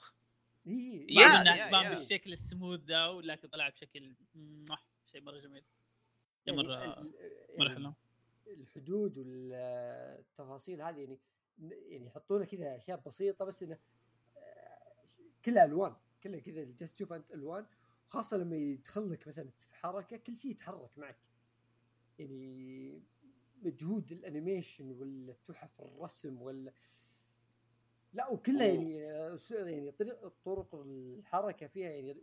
يا- 0.66 1.38
بالنا- 1.38 1.72
ما 1.72 1.82
يا. 1.84 1.90
بالشكل 1.90 2.34
السموث 2.34 2.80
ده 2.80 3.12
ولكن 3.12 3.48
طلع 3.48 3.70
بشكل 3.70 4.14
شيء 5.12 5.22
مرة 5.22 5.40
جميل. 5.40 5.64
شيء 6.46 6.54
يعني 6.54 6.68
مرة 6.68 7.12
مرة 7.60 7.70
حلو. 7.76 7.94
الحدود 8.48 9.18
والتفاصيل 9.18 10.82
هذه 10.82 11.00
يعني 11.00 11.20
يعني 11.60 12.06
يحطون 12.06 12.44
كذا 12.44 12.76
أشياء 12.76 13.02
بسيطة 13.06 13.46
بس 13.46 13.64
إنه 13.64 13.78
آه، 14.38 14.96
كلها 15.46 15.66
ألوان. 15.66 15.96
كلها 16.24 16.40
كذا 16.40 16.64
جالس 16.64 16.94
تشوف 16.94 17.14
انت 17.14 17.32
ألوان. 17.32 17.66
خاصة 18.08 18.38
لما 18.38 18.56
يدخل 18.56 19.12
لك 19.12 19.28
مثلا 19.28 19.50
في 19.50 19.76
حركة 19.76 20.18
كل 20.18 20.38
شيء 20.38 20.52
يتحرك 20.52 20.98
معك. 20.98 21.18
يعني 22.20 23.02
مجهود 23.62 24.12
الانيميشن 24.12 24.92
ولا 24.92 25.34
تحف 25.34 25.82
الرسم 25.82 26.42
ولا 26.42 26.74
لا 28.14 28.30
وكلها 28.30 28.68
يعني 28.68 29.12
آه، 29.12 29.38
يعني 29.52 29.92
طريق 29.92 30.28
طرق 30.28 30.76
الحركة 30.76 31.68
فيها 31.68 31.90
يعني 31.90 32.18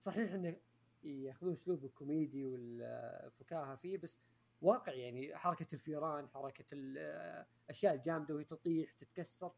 صحيح 0.00 0.32
إنه 0.32 0.56
يأخذون 1.02 1.52
أسلوب 1.52 1.84
الكوميدي 1.84 2.46
والفكاهة 2.46 3.74
فيه 3.74 3.98
بس 3.98 4.18
واقع 4.62 4.92
يعني 4.92 5.36
حركة 5.36 5.66
الفيران 5.74 6.28
حركة 6.28 6.64
الاشياء 6.72 7.94
الجامدة 7.94 8.34
وهي 8.34 8.44
تطيح 8.44 8.92
تتكسر. 8.92 9.52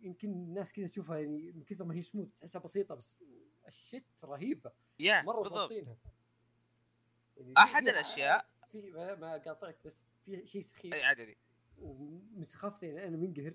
يمكن 0.00 0.32
الناس 0.32 0.72
كذا 0.72 0.86
تشوفها 0.86 1.18
يعني 1.18 1.52
من 1.52 1.64
كثر 1.64 1.84
ما 1.84 1.94
هي 1.94 2.02
سموث 2.02 2.34
تحسها 2.34 2.60
بسيطة 2.60 2.94
بس 2.94 3.16
الشت 3.68 4.24
رهيبة. 4.24 4.72
يا 4.98 5.22
مرة 5.22 5.42
بالضبط. 5.42 5.72
يعني 7.42 7.54
أحد 7.58 7.84
في- 7.84 7.92
الأشياء- 8.02 8.66
في 8.70 8.90
ما, 8.90 9.14
ما 9.14 9.32
قاطعك 9.36 9.76
بس 9.84 10.04
في 10.24 10.46
شيء 10.46 10.62
سخيف. 10.62 10.94
أي 10.94 11.02
عادي. 11.02 11.36
ومن 11.78 12.44
سخافتي 12.44 12.86
يعني 12.86 13.06
أنا 13.06 13.16
منقهر 13.16 13.54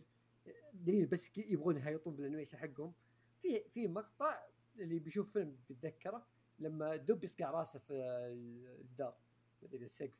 دليل 0.73 1.05
بس 1.05 1.37
يبغون 1.37 1.77
يهيطون 1.77 2.15
بال 2.15 2.23
animation 2.23 2.57
حقهم. 2.57 2.93
في 3.41 3.63
في 3.69 3.87
مقطع 3.87 4.43
اللي 4.79 4.99
بيشوف 4.99 5.33
فيلم 5.33 5.57
بيتذكره 5.69 6.27
لما 6.59 6.95
دب 6.95 7.23
يصقع 7.23 7.51
راسه 7.51 7.79
في 7.79 7.93
الجدار. 8.81 9.17
مدري 9.61 9.85
السقف 9.85 10.13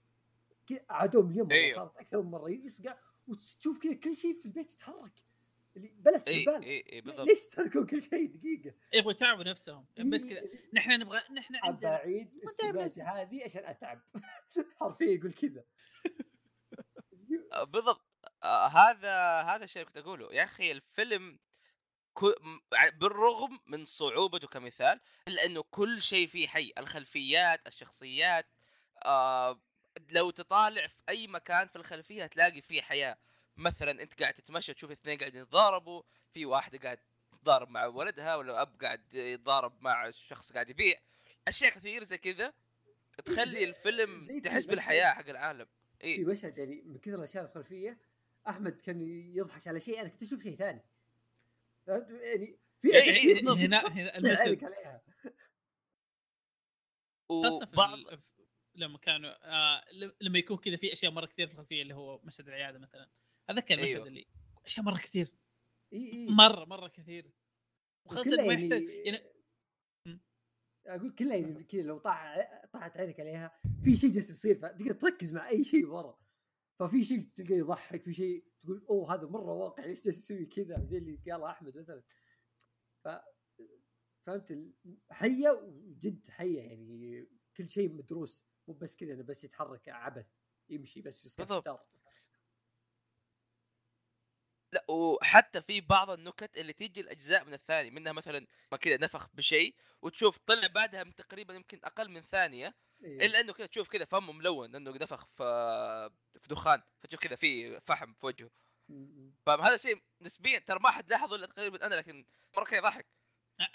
عادوه 0.89 1.23
مليون 1.23 1.47
مرة 1.47 1.53
أيوه. 1.55 1.75
صارت 1.75 1.97
أكثر 1.97 2.21
من 2.21 2.31
مرة 2.31 2.49
يصقع 2.49 2.97
وتشوف 3.27 3.79
كذا 3.83 3.93
كل 3.93 4.15
شيء 4.15 4.33
في 4.39 4.45
البيت 4.45 4.71
يتحرك. 4.73 5.13
اللي 5.77 5.93
بلا 5.97 6.11
اي 6.11 6.15
استهبال 6.15 6.63
اي 6.63 6.85
اي 6.91 7.01
بالضبط. 7.01 7.27
ليش 7.27 7.47
تركوا 7.47 7.85
كل 7.85 8.01
شيء 8.01 8.25
دقيقة؟ 8.25 8.75
يبغوا 8.93 9.11
يتعبوا 9.11 9.43
نفسهم. 9.43 9.85
بس 9.99 10.25
كذا. 10.25 10.39
إيه، 10.39 10.69
نحن 10.73 10.91
نبغى 10.91 11.21
نحن 11.33 11.55
عندنا 11.55 12.05
السباجه 12.05 12.85
نفسه. 12.85 13.03
هذه 13.03 13.43
عشان 13.43 13.65
أتعب. 13.65 14.01
حرفيا 14.79 15.07
يقول 15.07 15.33
كذا. 15.33 15.63
بالضبط. 17.73 18.05
آه 18.43 18.67
هذا 18.67 19.41
هذا 19.41 19.63
الشيء 19.63 19.81
اللي 19.81 19.93
كنت 19.93 20.03
أقوله. 20.05 20.33
يا 20.33 20.43
أخي 20.43 20.71
الفيلم 20.71 21.39
بالرغم 22.93 23.59
من 23.67 23.85
صعوبته 23.85 24.47
كمثال 24.47 24.99
الا 25.27 25.45
انه 25.45 25.63
كل 25.71 26.01
شيء 26.01 26.27
فيه 26.27 26.47
حي. 26.47 26.73
الخلفيات 26.77 27.67
الشخصيات 27.67 28.45
آه 29.05 29.61
لو 30.09 30.29
تطالع 30.31 30.87
في 30.87 31.01
أي 31.09 31.27
مكان 31.27 31.67
في 31.67 31.75
الخلفية 31.75 32.23
هتلاقي 32.23 32.61
فيه 32.61 32.81
حياة. 32.81 33.17
مثلا 33.57 33.91
أنت 34.01 34.21
قاعد 34.21 34.33
تتمشى 34.33 34.73
تشوف 34.73 34.91
اثنين 34.91 35.17
قاعدين 35.17 35.41
يتضاربوا 35.41 36.03
في 36.33 36.45
واحدة 36.45 36.77
قاعد 36.79 36.99
تتضارب 37.31 37.69
مع 37.69 37.85
ولدها 37.85 38.35
ولا 38.35 38.61
أب 38.61 38.81
قاعد 38.81 39.13
يتضارب 39.13 39.81
مع 39.81 40.11
شخص 40.11 40.53
قاعد 40.53 40.69
يبيع. 40.69 40.99
أشياء 41.47 41.71
كثير 41.71 42.03
زي 42.03 42.17
كذا 42.17 42.53
تخلي 43.25 43.63
الفيلم 43.63 44.19
في 44.19 44.41
تحس 44.41 44.65
بالحياة 44.65 45.13
حق 45.13 45.29
العالم. 45.29 45.67
في 45.99 46.03
اي 46.07 46.23
مشهد 46.23 46.57
يعني 46.57 46.81
من 46.81 46.97
كثر 46.97 47.15
الأشياء 47.15 47.45
الخلفية 47.45 47.97
أحمد 48.47 48.81
كان 48.81 49.01
يضحك 49.35 49.67
على 49.67 49.79
شيء 49.79 50.01
أنا 50.01 50.09
كنت 50.09 50.23
أشوف 50.23 50.43
شيء 50.43 50.55
ثاني. 50.55 50.81
فهمت؟ 51.87 52.09
يعني 52.09 52.57
في 52.81 52.97
أشياء 52.97 53.15
إيه، 53.15 53.35
كثير 53.35 53.53
هنا- 53.53 53.87
هنا 53.87 54.17
المشهد. 54.17 54.63
عليها. 54.63 55.01
في 57.27 57.33
وبعض 57.33 58.15
في- 58.15 58.23
لما 58.75 58.97
كانوا 58.97 59.31
آه 59.43 59.83
لما 60.21 60.39
يكون 60.39 60.57
كذا 60.57 60.75
في 60.77 60.93
أشياء 60.93 61.11
مرة 61.11 61.25
كثير 61.25 61.47
في 61.47 61.53
الخلفيه 61.53 61.81
اللي 61.81 61.93
هو 61.95 62.19
مشهد 62.23 62.47
العيادة 62.47 62.79
مثلا. 62.79 63.09
أتذكر 63.49 63.73
المشهد 63.73 63.95
أيوه. 63.95 64.07
اللي 64.07 64.25
أشياء 64.65 64.85
مرة 64.85 64.97
كثير. 64.97 65.33
إي 65.93 66.13
إي. 66.13 66.27
مرة 66.29 66.65
مرة 66.65 66.87
كثير. 66.87 67.31
وخاصة 68.05 68.47
ما 68.47 68.53
يحتاج 68.53 68.81
يعني 68.81 69.05
يعني 69.05 69.33
م. 70.05 70.19
أقول 70.85 71.15
كلها 71.15 71.35
يعني 71.35 71.63
كذا 71.63 71.81
لو 71.81 71.97
طاح 71.97 72.35
طاحت 72.73 72.97
عينك 72.97 73.19
عليها 73.19 73.59
في 73.83 73.95
شيء 73.95 74.11
جالس 74.11 74.29
يصير 74.29 74.55
فتقدر 74.55 74.93
تركز 74.93 75.33
مع 75.33 75.49
أي 75.49 75.63
شيء 75.63 75.87
ورا. 75.87 76.19
ففي 76.75 77.03
شيء 77.03 77.21
تلقاه 77.35 77.55
يضحك 77.55 78.03
في 78.03 78.13
شيء 78.13 78.45
تقول 78.59 78.85
أوه 78.89 79.13
هذا 79.13 79.27
مرة 79.27 79.53
واقع 79.53 79.85
ليش 79.85 80.03
جالس 80.03 80.17
يسوي 80.17 80.45
كذا؟ 80.45 80.85
زي 80.85 80.97
اللي 80.97 81.19
قاله 81.31 81.49
أحمد 81.49 81.77
مثلا. 81.77 82.03
ف 83.03 83.07
فهمت 84.21 84.73
حية 85.11 85.49
وجد 85.49 86.29
حية 86.29 86.61
يعني 86.61 87.27
كل 87.57 87.69
شيء 87.69 87.93
مدروس. 87.93 88.45
مو 88.67 88.73
بس 88.73 88.95
كذا 88.95 89.13
انه 89.13 89.23
بس 89.23 89.43
يتحرك 89.43 89.89
عبث 89.89 90.27
يمشي 90.69 91.01
بس 91.01 91.25
يصير 91.25 91.45
بالضبط. 91.45 91.96
لا 94.71 94.85
وحتى 94.89 95.61
في 95.61 95.81
بعض 95.81 96.09
النكت 96.09 96.57
اللي 96.57 96.73
تيجي 96.73 97.01
الأجزاء 97.01 97.45
من 97.45 97.53
الثاني 97.53 97.91
منها 97.91 98.11
مثلا 98.11 98.47
ما 98.71 98.77
كذا 98.77 98.97
نفخ 98.97 99.27
بشيء 99.33 99.75
وتشوف 100.01 100.37
طلع 100.37 100.67
بعدها 100.67 101.03
من 101.03 101.15
تقريبا 101.15 101.53
يمكن 101.53 101.79
أقل 101.83 102.09
من 102.09 102.21
ثانية 102.21 102.75
إيه. 103.03 103.25
إلا 103.25 103.39
إنه 103.39 103.53
كذا 103.53 103.65
تشوف 103.65 103.89
كذا 103.89 104.05
فمه 104.05 104.33
ملون 104.33 104.75
إنه 104.75 104.91
نفخ 104.91 105.25
في 105.25 106.09
في 106.39 106.47
دخان 106.49 106.81
فتشوف 106.99 107.19
كذا 107.19 107.35
في 107.35 107.79
فحم 107.81 108.13
في 108.13 108.25
وجهه. 108.25 108.49
فهذا 109.45 109.73
الشيء 109.73 110.01
نسبيا 110.21 110.59
ترى 110.59 110.79
ما 110.79 110.91
حد 110.91 111.09
لاحظه 111.09 111.35
إلا 111.35 111.47
تقريبا 111.47 111.85
أنا 111.85 111.95
لكن 111.95 112.25
مرة 112.57 112.65
كذا 112.65 112.77
يضحك 112.77 113.07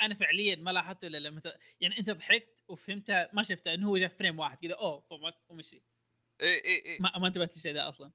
أنا 0.01 0.15
فعليا 0.15 0.57
ما 0.57 0.71
لاحظته 0.71 1.07
إلا 1.07 1.19
لما 1.19 1.41
ت... 1.41 1.59
يعني 1.81 1.99
أنت 1.99 2.11
ضحكت 2.11 2.63
وفهمتها 2.69 3.31
ما 3.33 3.43
شفتها 3.43 3.75
إنه 3.75 3.89
هو 3.89 3.99
جاء 3.99 4.09
frame 4.09 4.39
واحد 4.39 4.59
كذا 4.59 4.75
أوه 4.75 5.01
فمت 5.01 5.43
ومشي. 5.49 5.83
اي 6.43 6.65
اي 6.65 6.87
اي 6.87 6.99
ما, 7.01 7.19
ما 7.19 7.27
انتبهت 7.27 7.57
للشيء 7.57 7.75
ده 7.75 7.89
أصلا. 7.89 8.13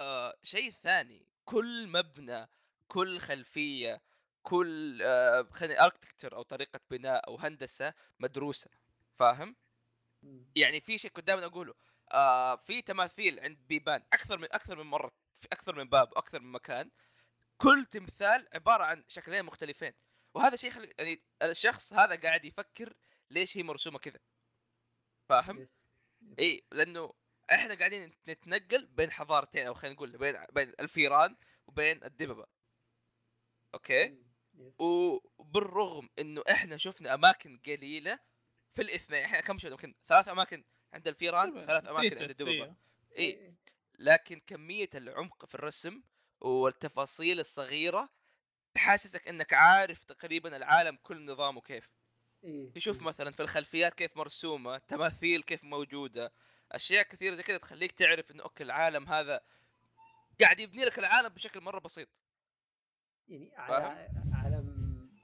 آه 0.00 0.34
شيء 0.42 0.70
ثاني. 0.82 1.33
كل 1.44 1.88
مبنى 1.88 2.48
كل 2.88 3.20
خلفية 3.20 4.02
كل 4.42 5.02
آه 5.02 5.42
خلينا 5.50 5.84
اركتكتشر 5.84 6.36
أو 6.36 6.42
طريقة 6.42 6.80
بناء 6.90 7.28
أو 7.28 7.36
هندسة 7.38 7.94
مدروسة 8.20 8.70
فاهم؟ 9.16 9.56
م. 10.22 10.44
يعني 10.56 10.80
في 10.80 10.98
شيء 10.98 11.10
كنت 11.10 11.26
دائما 11.26 11.46
أقوله 11.46 11.74
آه 12.12 12.56
في 12.56 12.82
تماثيل 12.82 13.40
عند 13.40 13.58
بيبان 13.68 14.02
أكثر 14.12 14.38
من 14.38 14.48
أكثر 14.52 14.76
من 14.76 14.86
مرة 14.90 15.12
في 15.40 15.48
أكثر 15.52 15.76
من 15.76 15.88
باب 15.88 16.12
وأكثر 16.12 16.40
من 16.40 16.52
مكان 16.52 16.90
كل 17.58 17.86
تمثال 17.90 18.48
عبارة 18.52 18.84
عن 18.84 19.04
شكلين 19.08 19.44
مختلفين 19.44 19.92
وهذا 20.34 20.56
شيء 20.56 20.70
خلي 20.70 20.92
يعني 20.98 21.22
الشخص 21.42 21.92
هذا 21.92 22.16
قاعد 22.16 22.44
يفكر 22.44 22.94
ليش 23.30 23.56
هي 23.56 23.62
مرسومة 23.62 23.98
كذا 23.98 24.18
فاهم؟ 25.28 25.68
إي 26.38 26.64
لأنه 26.72 27.12
إحنا 27.52 27.74
قاعدين 27.74 28.12
نتنقل 28.28 28.86
بين 28.86 29.10
حضارتين 29.10 29.66
أو 29.66 29.74
خلينا 29.74 29.94
نقول 29.94 30.18
بين 30.18 30.36
بين 30.52 30.72
الفيران 30.80 31.36
وبين 31.66 32.04
الدببة 32.04 32.46
okay. 33.74 34.18
وبالرغم 34.78 36.08
إنه 36.18 36.42
إحنا 36.50 36.76
شفنا 36.76 37.14
أماكن 37.14 37.58
قليلة 37.66 38.18
في 38.74 38.82
الاثنين 38.82 39.24
إحنا 39.24 39.40
كم 39.40 39.58
شفنا 39.58 39.70
يمكن 39.70 39.94
ثلاث 40.08 40.28
أماكن 40.28 40.64
عند 40.92 41.08
الفيران 41.08 41.66
ثلاث 41.66 41.88
أماكن 41.88 42.16
عند 42.16 42.30
الدببة. 42.30 42.64
اي 42.64 42.74
إيه. 43.18 43.54
لكن 43.98 44.40
كمية 44.46 44.90
العمق 44.94 45.46
في 45.46 45.54
الرسم 45.54 46.02
والتفاصيل 46.40 47.40
الصغيرة 47.40 48.08
تحسسك 48.74 49.28
إنك 49.28 49.52
عارف 49.52 50.04
تقريبا 50.04 50.56
العالم 50.56 50.98
كل 51.02 51.24
نظامه 51.24 51.60
كيف 51.60 51.88
إيه. 52.44 52.72
تشوف 52.72 53.00
إيه. 53.00 53.06
مثلا 53.06 53.30
في 53.30 53.40
الخلفيات 53.40 53.94
كيف 53.94 54.16
مرسومة 54.16 54.78
تماثيل 54.78 55.42
كيف 55.42 55.64
موجودة 55.64 56.32
أشياء 56.74 57.02
كثيرة 57.02 57.34
زي 57.34 57.42
كذا 57.42 57.58
تخليك 57.58 57.92
تعرف 57.92 58.30
إنه 58.30 58.42
okay 58.42 58.62
العالم 58.62 59.08
هذا 59.08 59.40
قاعد 60.40 60.60
يبني 60.60 60.84
لك 60.84 60.98
العالم 60.98 61.28
بشكل 61.28 61.60
مرة 61.60 61.78
بسيط 61.78 62.08
يعني 63.28 63.52
على؟ 63.56 64.08
على 64.32 64.64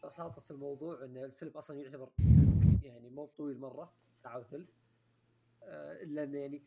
بساطة 0.04 0.52
الموضوع 0.52 1.04
إن 1.04 1.16
الفيلم 1.16 1.52
أصلا 1.52 1.80
يعتبر 1.80 2.11
يعني 2.83 3.11
مو 3.11 3.26
طويل 3.26 3.59
مرة 3.59 3.95
ساعة 4.23 4.38
وثلث 4.38 4.71
آه، 5.62 6.02
إلا 6.02 6.25
إنه 6.25 6.38
يعني 6.38 6.62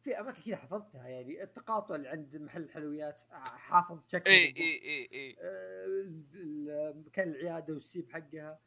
في 0.00 0.20
أماكن 0.20 0.42
كذا 0.42 0.56
حفظتها 0.56 1.08
يعني 1.08 1.42
التقاطع 1.42 2.10
عند 2.10 2.36
محل 2.36 2.62
الحلويات 2.62 3.22
آه، 3.30 3.34
حافظ 3.34 4.08
شكله 4.08 4.34
إي. 4.34 4.54
إي 4.56 4.82
إي 4.82 5.08
إي 5.12 5.36
آه، 5.40 6.92
مكان 6.92 7.28
العيادة 7.28 7.72
والسيب 7.72 8.10
حقها 8.10 8.60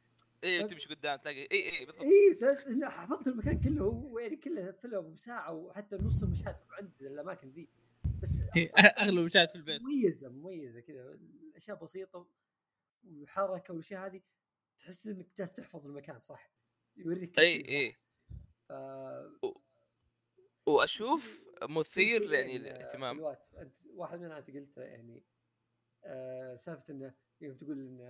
اي 0.44 0.68
تمشي 0.68 0.90
قدام 0.96 1.20
تلاقي 1.20 1.48
اي 1.52 1.80
اي 1.80 1.86
بالضبط. 1.86 2.04
اي 2.04 2.90
حفظت 2.90 3.28
المكان 3.28 3.62
كله 3.62 3.86
ويعني 3.86 4.36
كله 4.36 4.72
فيلم 4.72 5.16
ساعة 5.16 5.54
وحتى 5.54 5.96
نص 5.96 6.24
المشهد 6.24 6.58
عند 6.72 6.92
الأماكن 7.02 7.50
ذي. 7.50 7.70
بس 8.22 8.42
إيه، 8.56 8.72
أغلب 8.76 9.20
المشاهد 9.20 9.50
في 9.50 9.56
البيت. 9.56 9.82
مميزة 9.82 10.30
مميزة 10.30 10.80
كذا. 10.80 11.12
الأشياء 11.12 11.84
بسيطة 11.84 12.28
والحركه 13.04 13.74
والأشياء 13.74 14.06
هذه 14.06 14.22
تحس 14.78 15.08
إنك 15.08 15.28
جالس 15.38 15.54
تحفظ 15.54 15.86
المكان 15.86 16.20
صح؟ 16.20 16.52
يوريك 16.96 17.40
اي 17.40 17.56
اي. 17.70 17.96
ف 18.70 18.72
وأشوف 20.66 21.40
مثير 21.64 22.34
يعني 22.34 22.56
آه، 22.56 22.58
الاهتمام. 22.58 23.18
حلوات 23.18 23.48
أنت 23.58 23.78
واحد 23.94 24.20
منها 24.20 24.38
أنت 24.38 24.52
قلته 24.52 24.82
يعني 24.82 25.24
آه 26.04 26.56
سالفة 26.56 26.94
إنه 26.94 27.14
يوم 27.42 27.58
تقول 27.58 27.80
إنه 27.80 28.04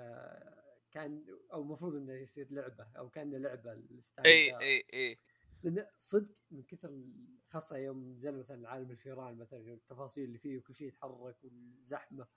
كان 0.91 1.25
أو 1.53 1.62
المفروض 1.62 1.95
إنه 1.95 2.13
يصير 2.13 2.48
لعبة 2.51 2.88
أو 2.98 3.10
كان 3.10 3.41
لعبة 3.41 3.74
ال 3.74 3.82
style 3.82 4.27
اي. 4.27 4.57
اي 4.62 4.86
اي 4.93 5.17
لأن 5.63 5.86
صدق 5.98 6.33
من 6.51 6.63
كثر 6.63 7.03
خاصة 7.48 7.77
يوم 7.77 8.13
نزل 8.13 8.39
مثلا 8.39 8.69
عالم 8.69 8.91
الفيران 8.91 9.38
مثلا 9.38 9.74
التفاصيل 9.74 10.24
اللي 10.24 10.38
فيه 10.38 10.57
وكل 10.57 10.75
شيء 10.75 10.88
يتحرك 10.88 11.43
والزحمة 11.43 12.27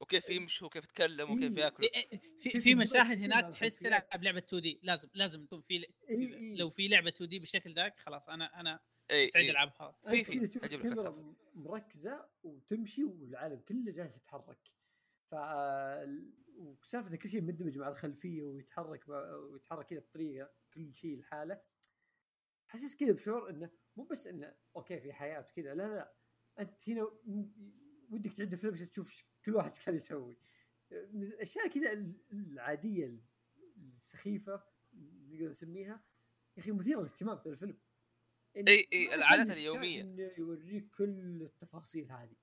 وكيف 0.00 0.30
يمشي 0.30 0.64
وكيف 0.64 0.84
يتكلم 0.84 1.30
وكيف 1.30 1.58
إيه. 1.58 1.64
ياكل 1.64 1.82
إيه، 1.82 2.08
إيه، 2.12 2.20
في 2.38 2.60
في 2.60 2.74
مشاهد 2.74 3.18
هناك 3.22 3.52
تحس. 3.52 3.78
تلعب 3.78 4.22
لعبة 4.22 4.38
2D 4.38 4.80
لازم 4.82 5.08
لازم 5.14 5.42
يكون 5.44 5.60
في 5.60 5.74
إيه. 5.74 5.88
إيه. 6.08 6.54
لو 6.54 6.70
في 6.70 6.88
لعبة 6.88 7.08
2D 7.08 7.38
بالشكل 7.38 7.74
ذاك 7.74 7.98
خلاص 7.98 8.28
أنا 8.28 8.60
أنا 8.60 8.80
اي 9.10 9.28
سعيد 9.28 9.44
اي 9.44 9.50
ألعبها 9.50 9.96
في-. 10.06 10.22
كذا 10.22 10.46
تشوف 10.46 10.64
الكاميرا. 10.64 11.34
مركزة 11.54 12.26
وتمشي 12.42 13.04
والعالم 13.04 13.60
كله 13.68 13.92
جالس 13.92 14.16
يتحرك 14.16 14.58
ف 15.32 15.34
وسالفة 16.56 17.16
كل 17.16 17.28
شيء 17.28 17.40
مندمج 17.40 17.78
مع 17.78 17.88
الخلفية 17.88 18.42
ويتحرك. 18.42 19.08
ويتحرك 19.08 19.86
كذا 19.86 20.00
بطريقة 20.00 20.50
كل 20.74 20.94
شيء 20.94 21.18
لحاله 21.18 21.60
حسيت 22.68 23.00
كذا 23.00 23.12
بشعور 23.12 23.50
إنه 23.50 23.70
مو 23.96 24.04
بس 24.04 24.26
إنه 24.26 24.54
أوكي 24.76 25.00
في 25.00 25.12
حياة 25.12 25.40
وكذا 25.40 25.74
لا 25.74 25.88
لا 25.88 26.14
أنت 26.58 26.88
هنا 26.88 27.02
ودك 28.10 28.32
تعد 28.32 28.52
الفيلم 28.52 28.74
عشان 28.74 28.90
تشوف 28.90 29.24
كل 29.44 29.54
واحد 29.54 29.70
كان 29.76 29.94
يسوي 29.94 30.38
من 30.92 31.22
الأشياء 31.22 31.68
كذا 31.68 31.92
ال- 31.92 32.20
العادية 32.32 33.18
السخيفة 33.76 34.62
نقدر 35.28 35.48
نسميها 35.48 36.04
يا 36.56 36.62
أخي 36.62 36.70
مثيرة 36.72 37.00
للاهتمام 37.00 37.38
في 37.38 37.48
الفيلم 37.48 37.78
ما 38.56 38.62
كان 39.12 39.50
العادات. 39.50 39.56
إنه 40.00 40.32
يوريك 40.38 40.90
كل 40.90 41.42
التفاصيل 41.42 42.10
هذه 42.12 42.36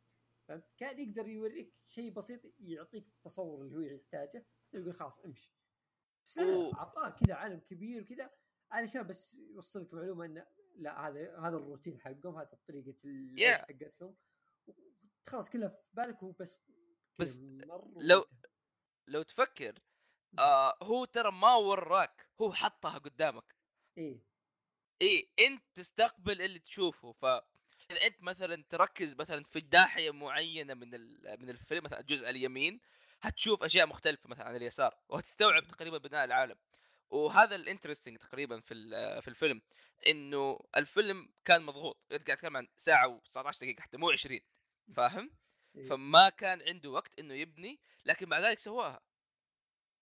فهمت؟ 0.50 0.70
كان 0.78 1.00
يقدر 1.00 1.28
يوريك 1.28 1.74
شيء 1.86 2.12
بسيط 2.12 2.42
يعطيك 2.60 3.08
التصور 3.08 3.62
اللي 3.62 3.76
هو 3.76 3.80
يحتاجه. 3.80 4.46
يقول 4.74 4.94
خلاص 4.94 5.20
امشي. 5.20 5.54
بس 6.26 6.38
لا 6.38 6.74
اعطاك 6.74 7.16
كذا 7.20 7.36
عالم 7.36 7.60
كبير 7.60 8.02
وكذا. 8.02 8.32
علشان 8.72 9.08
بس 9.08 9.34
يوصل 9.34 9.82
لك 9.82 9.94
معلومة 9.94 10.26
إنه 10.26 10.48
لا 10.76 11.08
هذا 11.08 11.40
هذا 11.40 11.58
الروتين 11.58 12.00
حقهم 12.02 12.36
هذا 12.36 12.60
طريقة 12.68 12.98
Yeah. 13.36 13.66
حقتهم. 13.68 14.16
خلاص 15.28 15.50
كلها 15.50 15.68
في 15.68 15.90
بالك 15.94 16.24
وهو 16.24 16.36
بس 17.20 17.40
لو-. 17.98 18.26
لو 19.08 19.22
تفكر 19.22 19.80
آه 20.40 20.78
هو 20.84 21.06
ترى 21.06 21.32
ما 21.32 21.56
وراك 21.56 22.30
هو 22.42 22.54
حطها 22.54 22.98
قدامك. 22.98 23.56
إيه. 23.98 24.24
اي 25.02 25.32
إنت 25.40 25.64
تستقبل 25.76 26.42
اللي 26.42 26.60
تشوفه. 26.60 27.12
ف 27.12 27.26
أنت 27.92 28.22
مثلا 28.24 28.64
تركز 28.70 29.16
مثلا 29.16 29.44
في 29.44 29.66
ناحيه 29.74 30.12
معينة 30.12 30.74
من 30.74 30.90
من 31.42 31.50
الفيلم 31.50 31.84
مثلا 31.84 32.00
الجزء 32.00 32.30
اليمين 32.30 32.80
هتشوف 33.22 33.64
أشياء 33.64 33.88
مختلفة 33.88 34.30
مثلا 34.30 34.46
عن 34.46 34.56
اليسار 34.56 34.96
وهتستوعب 35.10 35.68
تقريبا 35.68 35.98
بناء 35.98 36.26
العالم. 36.26 36.56
وهذا 37.10 37.56
الانترستنج 37.56 38.18
تقريبا 38.18 38.60
في 38.60 38.74
في 39.22 39.28
الفيلم 39.28 39.62
إنه 40.08 40.60
الفيلم 40.78 41.30
كان 41.46 41.62
مضغوط. 41.64 41.98
قاعد 42.10 42.30
اتكلم 42.30 42.58
عن 42.58 42.68
ساعة 42.76 43.22
و19 43.22 43.60
دقيقة 43.60 43.82
حتى 43.82 43.98
مو 43.98 44.12
20 44.12 44.40
فاهم؟ 44.96 45.32
إيه. 45.76 45.90
فما 45.90 46.30
كان 46.30 46.62
عنده 46.62 46.90
وقت 46.90 47.20
إنه 47.20 47.34
يبني 47.34 47.80
لكن 48.06 48.30
مع 48.30 48.40
ذلك 48.40 48.60
سواها. 48.60 49.00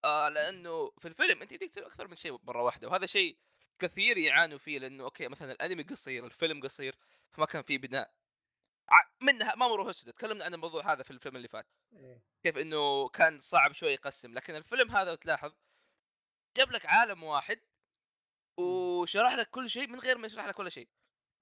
آه 0.05 0.29
لأنه 0.29 0.91
في 0.99 1.07
الفيلم 1.07 1.41
أنت 1.41 1.51
يديك 1.51 1.69
تسوي 1.71 1.85
أكثر 1.85 2.07
من 2.07 2.15
شيء 2.15 2.39
مره 2.43 2.63
واحدة 2.63 2.87
وهذا 2.87 3.05
شيء 3.05 3.37
كثير 3.79 4.17
يعانوا 4.17 4.57
فيه 4.57 4.79
لأنه 4.79 5.03
أوكي 5.03 5.27
مثلا 5.27 5.51
الأنمي 5.51 5.83
قصير 5.83 6.25
الفيلم 6.25 6.63
قصير 6.63 6.97
فما 7.31 7.45
كان 7.45 7.61
فيه 7.61 7.77
بناء. 7.77 8.13
منها 9.21 9.55
ما 9.55 9.67
مروه 9.67 9.89
اسود 9.89 10.13
تكلمنا 10.13 10.45
عن 10.45 10.53
الموضوع 10.53 10.93
هذا 10.93 11.03
في 11.03 11.11
الفيلم 11.11 11.35
اللي 11.35 11.47
فات. 11.47 11.67
إيه. 11.93 12.23
كيف 12.43 12.57
إنه 12.57 13.09
كان 13.09 13.39
صعب 13.39 13.71
شوي 13.71 13.91
يقسم 13.91 14.33
لكن 14.33 14.55
الفيلم 14.55 14.91
هذا 14.91 15.11
وتلاحظ 15.11 15.53
جاب 16.57 16.71
لك 16.71 16.85
عالم 16.85 17.23
واحد 17.23 17.59
وشرح 18.59 19.33
لك 19.33 19.49
كل 19.49 19.69
شيء 19.69 19.87
من 19.87 19.99
غير 19.99 20.17
ما 20.17 20.27
يشرح 20.27 20.45
لك 20.45 20.59
ولا 20.59 20.69
شيء. 20.69 20.89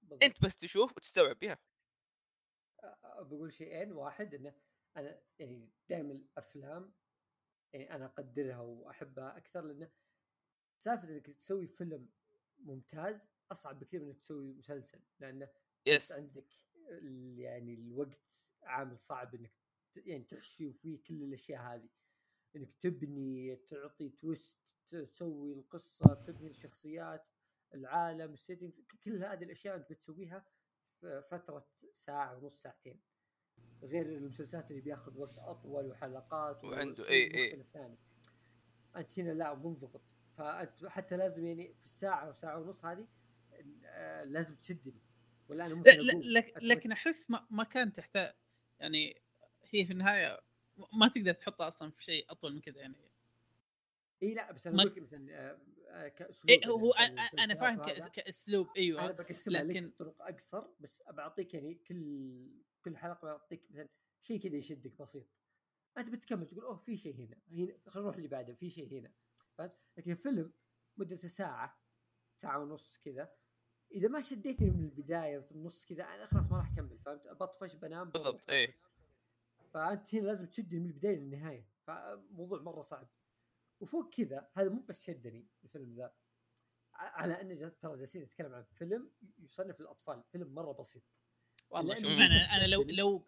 بالضبط. 0.02 0.24
أنت 0.24 0.42
بس 0.42 0.56
تشوف 0.56 0.96
وتستوعب 0.96 1.38
بها 1.38 1.58
بقول 3.18 3.52
شيئين 3.52 3.92
واحد 3.92 4.34
إنه 4.34 4.54
أنا 4.96 5.22
يعني 5.38 5.70
دائما 5.88 6.12
الأفلام 6.12 6.94
يعني 7.72 7.94
أنا 7.94 8.06
أقدرها 8.06 8.60
وأحبها 8.60 9.36
أكثر 9.36 9.60
لأنه 9.60 9.90
سالفة 10.78 11.08
إنك 11.08 11.26
تسوي 11.26 11.66
فيلم 11.66 12.08
ممتاز 12.58 13.28
أصعب 13.52 13.80
بكثير 13.80 14.00
من 14.00 14.06
إنك 14.08 14.18
تسوي 14.18 14.52
مسلسل 14.52 15.00
لأنه 15.20 15.48
يس 15.86 16.12
عندك 16.12 16.52
يعني 17.36 17.74
الوقت 17.74 18.34
عامل 18.62 18.98
صعب 18.98 19.34
إنك 19.34 19.52
يعني 19.96 20.24
تحشي 20.24 20.72
فيه 20.72 21.02
كل 21.02 21.22
الأشياء 21.22 21.60
هذه. 21.60 21.88
إنك 22.56 22.74
تبني 22.80 23.56
تعطي 23.56 24.08
تويست 24.08 24.58
تسوي 24.88 25.52
القصة 25.52 26.14
تبني 26.14 26.48
الشخصيات 26.48 27.26
العالم 27.74 28.32
السيتنج 28.32 28.72
كل 29.04 29.24
هذه 29.24 29.44
الأشياء 29.44 29.76
أنت 29.76 29.92
بتسويها 29.92 30.44
في 30.82 31.22
فترة 31.22 31.68
ساعة 31.92 32.36
ونص 32.36 32.62
ساعتين. 32.62 33.00
غير 33.82 34.06
المسلسلات 34.06 34.70
اللي 34.70 34.82
بياخذ 34.82 35.18
وقت 35.18 35.38
أطول 35.38 35.86
وحلقات 35.86 36.64
وعنده 36.64 36.88
وأسلوب 36.88 37.08
إيه 37.08 37.34
إيه. 37.34 37.64
أنت 38.96 39.18
هنا 39.18 39.30
لا 39.30 39.54
منضغط. 39.54 40.15
فأنت 40.36 40.86
حتى 40.86 41.16
لازم 41.16 41.46
يعني 41.46 41.74
في 41.78 41.84
الساعة 41.84 42.28
وساعه 42.28 42.60
ونص 42.60 42.84
هذه 42.84 43.06
آه، 43.84 44.24
لازم 44.24 44.54
تشدني. 44.54 45.02
ولا 45.48 45.66
أنا 45.66 45.74
ممكن 45.74 45.90
لك 46.00 46.54
لكن 46.62 46.92
أحس 46.92 47.30
ما, 47.30 47.46
ما 47.50 47.64
كان 47.64 47.92
تحتاج 47.92 48.32
يعني 48.80 49.22
هي 49.70 49.84
في 49.84 49.92
النهاية 49.92 50.40
ما 50.92 51.08
تقدر 51.08 51.32
تحطها 51.32 51.68
أصلا 51.68 51.90
في 51.90 52.04
شيء 52.04 52.26
أطول 52.30 52.54
من 52.54 52.60
كذا 52.60 52.80
يعني. 52.80 52.94
إي 54.22 54.34
لا 54.34 54.52
بس 54.52 54.66
أنا 54.66 54.76
ما- 54.76 54.82
أقول 54.82 55.02
مثلا 55.02 55.26
آه، 55.30 55.58
آه، 55.88 56.08
كأسلوب 56.08 56.50
إيه 56.50 56.66
هو 56.68 56.88
مثلاً 56.90 57.44
أنا, 57.44 57.54
فاهم 57.54 58.08
كأسلوب 58.08 58.66
أنا 58.66 58.76
أيوه 58.76 59.10
بقسمها 59.12 59.62
لك 59.62 59.70
لكن- 59.76 59.88
بطرق 59.88 60.22
أقصر 60.22 60.66
بس 60.80 61.02
بعطيك 61.12 61.54
يعني 61.54 61.74
كل 61.74 62.50
كل 62.84 62.96
حلقة 62.96 63.24
بعطيك 63.24 63.62
مثلا 63.70 63.88
شيء 64.22 64.40
كذا 64.40 64.56
يشدك 64.56 64.92
بسيط. 65.02 65.26
أنت 65.98 66.08
بتكمل 66.08 66.46
تقول 66.46 66.64
أوه 66.64 66.76
في 66.76 66.96
شيء 66.96 67.14
هنا 67.14 67.36
هنا 67.50 67.78
خلينا 67.86 68.06
نروح 68.06 68.16
اللي 68.16 68.28
بعده 68.28 68.54
في 68.54 68.70
شيء 68.70 68.98
هنا. 69.00 69.12
فهمت 69.58 69.76
لكن 69.96 70.14
فيلم 70.14 70.52
مدته 70.96 71.28
ساعة 71.28 71.80
ساعة 72.36 72.58
ونص 72.58 72.98
كذا. 72.98 73.32
إذا 73.92 74.08
ما 74.08 74.20
شديتني 74.20 74.70
من 74.70 74.84
البداية 74.84 75.38
في 75.38 75.52
النص 75.52 75.84
كذا 75.86 76.04
أنا 76.04 76.26
خلاص 76.26 76.50
ما 76.50 76.56
راح 76.56 76.72
أكمل 76.72 76.98
فهمت؟ 76.98 77.26
بطفش 77.28 77.74
بنام 77.74 78.10
بالضبط 78.10 78.50
إيه. 78.50 78.76
فأنت 79.74 80.14
هنا 80.14 80.26
لازم 80.26 80.46
تشدني 80.46 80.80
من 80.80 80.86
البداية 80.86 81.16
للنهاية. 81.16 81.68
فموضوع 81.86 82.62
مرة 82.62 82.82
صعب. 82.82 83.08
وفوق 83.80 84.14
كذا 84.14 84.48
هذا 84.54 84.68
مو 84.68 84.80
بس 84.80 85.04
شدني 85.04 85.46
الفيلم 85.64 85.94
ذا. 85.94 86.14
على 86.94 87.40
انه 87.40 87.68
ترى 87.68 87.98
جالسين 87.98 88.22
نتكلم 88.22 88.54
عن 88.54 88.64
فيلم 88.64 89.10
يصنف 89.38 89.80
للاطفال 89.80 90.22
فيلم 90.32 90.54
مرة 90.54 90.72
بسيط. 90.72 91.02
والله 91.70 91.94
شوف. 91.94 92.04
أنا 92.04 92.56
أنا 92.56 92.66
لو. 92.66 92.82
لو 92.82 93.26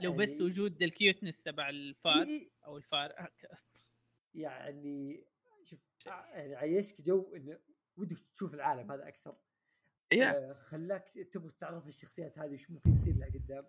لو 0.00 0.12
بس 0.16 0.28
يعني- 0.30 0.42
وجود 0.42 0.82
ال 0.82 0.89
cuteness 0.89 1.42
تبع 1.42 1.68
الفار 1.68 2.22
إيه، 2.22 2.50
أو 2.66 2.76
الفار 2.76 3.30
يعني 4.34 5.24
شوف 5.64 5.80
ع- 6.06 6.36
يعني 6.36 6.54
عيشك 6.56 7.00
جو 7.02 7.34
انه 7.36 7.58
ودك 7.96 8.16
تشوف 8.34 8.54
العالم 8.54 8.92
هذا 8.92 9.08
أكثر. 9.08 9.36
yeah 10.12 10.50
آه، 10.50 10.52
خلاك 10.54 11.08
تبغى 11.08 11.50
تعرف 11.58 11.88
الشخصيات 11.88 12.38
هذه 12.38 12.54
وش 12.54 12.70
ممكن 12.70 12.92
يصير 12.92 13.16
لها 13.16 13.28
قدام. 13.28 13.66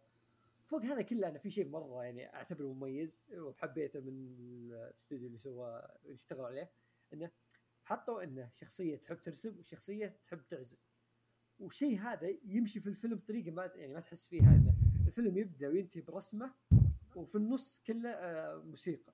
فوق 0.65 0.81
هذا 0.81 1.01
كله 1.01 1.27
أنا 1.27 1.37
في 1.37 1.51
شيء 1.51 1.67
مرة 1.69 2.03
يعني 2.03 2.33
أعتبره 2.35 2.73
مميز 2.73 3.21
وحبيته 3.37 3.99
من 3.99 4.35
الاستوديو 4.71 5.27
اللي 5.27 5.37
سوى 5.37 5.87
اللي 6.05 6.13
اشتغل 6.15 6.45
عليه 6.45 6.71
إنه 7.13 7.31
حطوا 7.83 8.23
إنه 8.23 8.49
شخصية 8.53 8.95
تحب 8.97 9.21
ترسم 9.21 9.59
وشخصية 9.59 10.07
تحب 10.23 10.47
تعزف. 10.49 10.77
والشيء 11.59 11.99
هذا 11.99 12.29
يمشي 12.45 12.79
في 12.79 12.87
الفيلم 12.87 13.15
بطريقة 13.15 13.51
ما 13.51 13.65
يعني 13.75 13.93
ما 13.93 13.99
تحس 13.99 14.27
فيها 14.27 14.49
إنه 14.55 14.73
الفيلم 15.07 15.37
يبدأ 15.37 15.67
وينتهي 15.67 16.01
برسمة 16.01 16.53
وفي 17.15 17.35
النص 17.35 17.79
كله 17.87 18.09
آه، 18.09 18.57
موسيقى. 18.57 19.13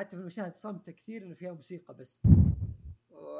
حتى 0.00 0.16
في 0.16 0.22
المشاهد 0.22 0.56
صامته 0.56 0.92
كثير 0.92 1.22
إنه 1.22 1.34
فيها 1.34 1.52
موسيقى 1.52 1.94
بس. 1.94 2.20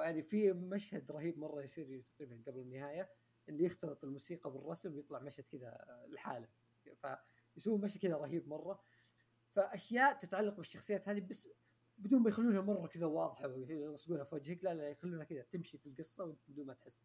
يعني 0.01 0.23
في 0.23 0.53
مشهد 0.53 1.11
رهيب 1.11 1.39
مرة 1.39 1.63
يصير 1.63 2.05
تقريبا 2.17 2.43
قبل 2.47 2.61
النهاية 2.61 3.11
اللي 3.49 3.65
يختلط 3.65 4.05
الموسيقى 4.05 4.51
بالرسم 4.51 4.95
ويطلع 4.95 5.19
مشهد 5.19 5.45
كذا 5.45 5.85
لحاله. 6.09 6.49
فيسوون 7.55 7.81
مشهد 7.81 8.01
كذا 8.01 8.17
رهيب 8.17 8.49
مرة. 8.49 8.83
فأشياء 9.51 10.19
تتعلق 10.19 10.57
بالشخصيات 10.57 11.09
هذه 11.09 11.21
بس 11.21 11.49
بدون 11.99 12.23
ما 12.23 12.29
يخلونها 12.29 12.61
مرة 12.61 12.87
كذا 12.87 13.07
واضحة 13.07 13.49
ويلصقونها 13.49 14.25
في 14.25 14.35
وجهك 14.35 14.65
لا 14.65 14.75
لا 14.75 14.89
يخلونها 14.89 15.25
كذا 15.25 15.43
تمشي 15.43 15.79
في 15.79 15.87
القصة 15.87 16.25
وانت 16.25 16.41
بدون 16.49 16.67
ما 16.67 16.75
تحس. 16.75 17.05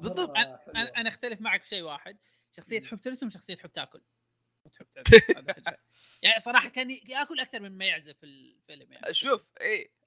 بالضبط. 0.00 0.36
أنا 0.76 1.08
أختلف 1.08 1.40
معك 1.40 1.62
في 1.62 1.68
شيء 1.68 1.82
واحد. 1.82 2.16
شخصية. 2.52 2.80
تحب 2.80 3.00
ترسم 3.00 3.30
شخصية 3.30 3.54
تحب 3.54 3.72
تاكل. 3.72 4.02
أحد 5.50 5.68
شيء. 5.68 5.78
يعني 6.26 6.40
صراحة 6.40 6.68
كان 6.68 6.90
ياكل 6.90 7.40
أكثر 7.40 7.60
من 7.60 7.78
ما 7.78 7.84
يعزف 7.84 8.16
في 8.18 8.26
الفيلم 8.26 8.92
يعني 8.92 9.14
شوف 9.14 9.42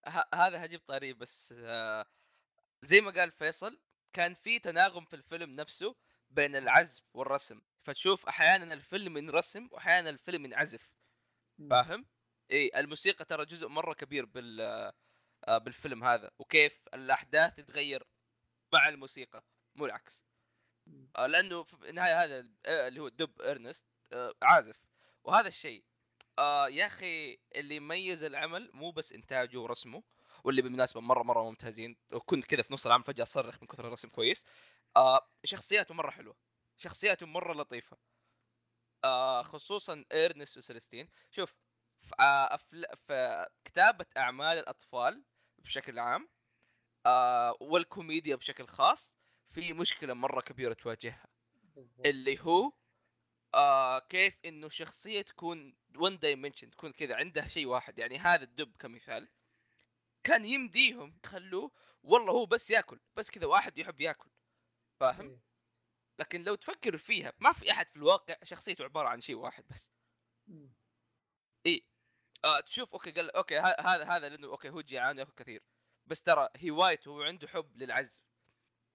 ه- 0.07 0.35
هذا 0.35 0.65
هجيب 0.65 0.81
طاري 0.87 1.13
بس 1.13 1.53
آه 1.57 2.05
زي 2.81 3.01
ما 3.01 3.11
قال 3.11 3.31
فيصل 3.31 3.79
كان 4.13 4.33
في 4.33 4.59
تناغم 4.59 5.05
في 5.05 5.15
الفيلم 5.15 5.55
نفسه 5.55 5.95
بين 6.29 6.55
العزف 6.55 7.03
والرسم 7.13 7.61
فتشوف 7.83 8.25
أحيانا 8.25 8.73
الفيلم 8.73 9.17
ينرسم 9.17 9.67
واحيانا 9.71 10.09
الفيلم 10.09 10.45
ينعزف. 10.45 10.89
فاهم؟ 11.69 12.05
اي 12.51 12.71
الموسيقى 12.75 13.25
ترى 13.25 13.45
جزء 13.45 13.67
مرة 13.67 13.93
كبير 13.93 14.25
بال 14.25 14.61
آه، 15.47 15.57
بالفيلم 15.57 16.03
هذا 16.03 16.31
وكيف 16.39 16.83
الأحداث 16.93 17.55
تتغير 17.55 18.07
مع 18.73 18.89
الموسيقى 18.89 19.43
مو 19.75 19.85
العكس. 19.85 20.25
آه، 21.15 21.27
لأنه 21.27 21.63
في 21.63 21.89
النهايه 21.89 22.23
هذا 22.23 22.49
آه، 22.65 22.87
اللي 22.87 22.99
هو 22.99 23.07
الدب 23.07 23.41
إرنست 23.41 23.85
آه، 24.13 24.33
عازف 24.41 24.77
وهذا 25.23 25.47
الشيء 25.47 25.85
آه 26.39 26.69
يا 26.69 26.85
أخي 26.85 27.37
اللي 27.55 27.75
يميز 27.75 28.23
العمل 28.23 28.71
مو 28.73 28.91
بس 28.91 29.13
إنتاجه 29.13 29.57
ورسمه 29.57 30.03
واللي 30.43 30.61
بالمناسبة 30.61 31.01
مرة 31.01 31.23
مرة 31.23 31.43
ممتازين 31.43 31.97
وكنت 32.13 32.45
كذا 32.45 32.61
في 32.61 32.73
نص 32.73 32.85
العمل 32.85 33.03
فجأة 33.03 33.23
اصرخ 33.23 33.57
من 33.61 33.67
كثر 33.67 33.87
الرسم 33.87 34.09
كويس. 34.09 34.47
آه 34.97 35.29
شخصياته 35.43 35.93
مرة 35.93 36.09
حلوة 36.11 36.35
شخصياته 36.77 37.25
مرة 37.25 37.53
لطيفة. 37.53 37.97
آه 39.03 39.43
خصوصا 39.43 40.05
إيرنست 40.11 40.57
وسلستين 40.57 41.09
شوف 41.31 41.53
في, 42.01 42.11
آه 42.19 42.55
أفل... 42.55 42.85
في 43.07 43.45
كتابة 43.65 44.05
أعمال 44.17 44.57
الأطفال 44.57 45.23
بشكل 45.59 45.99
عام 45.99 46.29
آه 47.05 47.57
والكوميديا 47.61 48.35
بشكل 48.35 48.67
خاص 48.67 49.17
في 49.51 49.73
مشكلة 49.73 50.13
مرة 50.13 50.41
كبيرة 50.41 50.73
تواجهها. 50.73 51.25
اللي 52.05 52.39
هو 52.41 52.71
آه 53.53 53.99
كيف 53.99 54.39
إنه 54.45 54.69
شخصية 54.69 55.21
تكون 55.21 55.75
one 55.95 56.19
dimension 56.19 56.71
تكون 56.71 56.91
كذا 56.91 57.15
عندها 57.15 57.47
شيء 57.47 57.65
واحد. 57.65 57.99
يعني 57.99 58.17
هذا 58.17 58.43
الدب 58.43 58.75
كمثال 58.79 59.29
كان 60.23 60.45
يمديهم 60.45 61.19
يخلوه 61.25 61.71
والله 62.03 62.31
هو 62.33 62.45
بس 62.45 62.71
ياكل 62.71 62.99
بس 63.15 63.31
كذا 63.31 63.45
واحد 63.45 63.77
يحب 63.77 64.01
ياكل. 64.01 64.29
فاهم؟ 64.99 65.29
إيه. 65.29 65.39
لكن 66.19 66.43
لو 66.43 66.55
تفكر 66.55 66.97
فيها 66.97 67.33
ما 67.39 67.53
في 67.53 67.71
أحد 67.71 67.87
في 67.89 67.95
الواقع 67.95 68.35
شخصيته 68.43 68.83
عبارة 68.83 69.07
عن 69.07 69.21
شيء 69.21 69.35
واحد 69.35 69.63
بس. 69.69 69.91
مم. 70.47 70.73
آه 72.45 72.59
تشوف 72.59 72.93
okay 72.93 73.11
قال 73.11 73.35
okay 73.35 73.59
هذا 73.59 74.05
هذا 74.05 74.29
لأنه 74.29 74.47
okay 74.47 74.69
هو 74.69 74.81
جيعان 74.81 75.17
ياكل 75.17 75.33
كثير. 75.37 75.63
بس 76.05 76.23
ترى 76.23 76.49
هوايته 76.69 77.11
وعنده 77.11 77.47
حب 77.47 77.77
للعزف. 77.77 78.21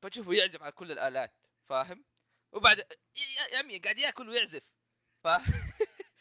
فتشوفه 0.02 0.32
يعزف 0.32 0.62
على 0.62 0.72
كل 0.72 0.92
الآلات. 0.92 1.32
فاهم؟ 1.64 2.04
وبعد 2.54 2.78
يا- 2.78 3.58
عمي 3.58 3.78
قاعد 3.78 3.98
ياكل 3.98 4.28
ويعزف. 4.28 4.62
ف 5.24 5.28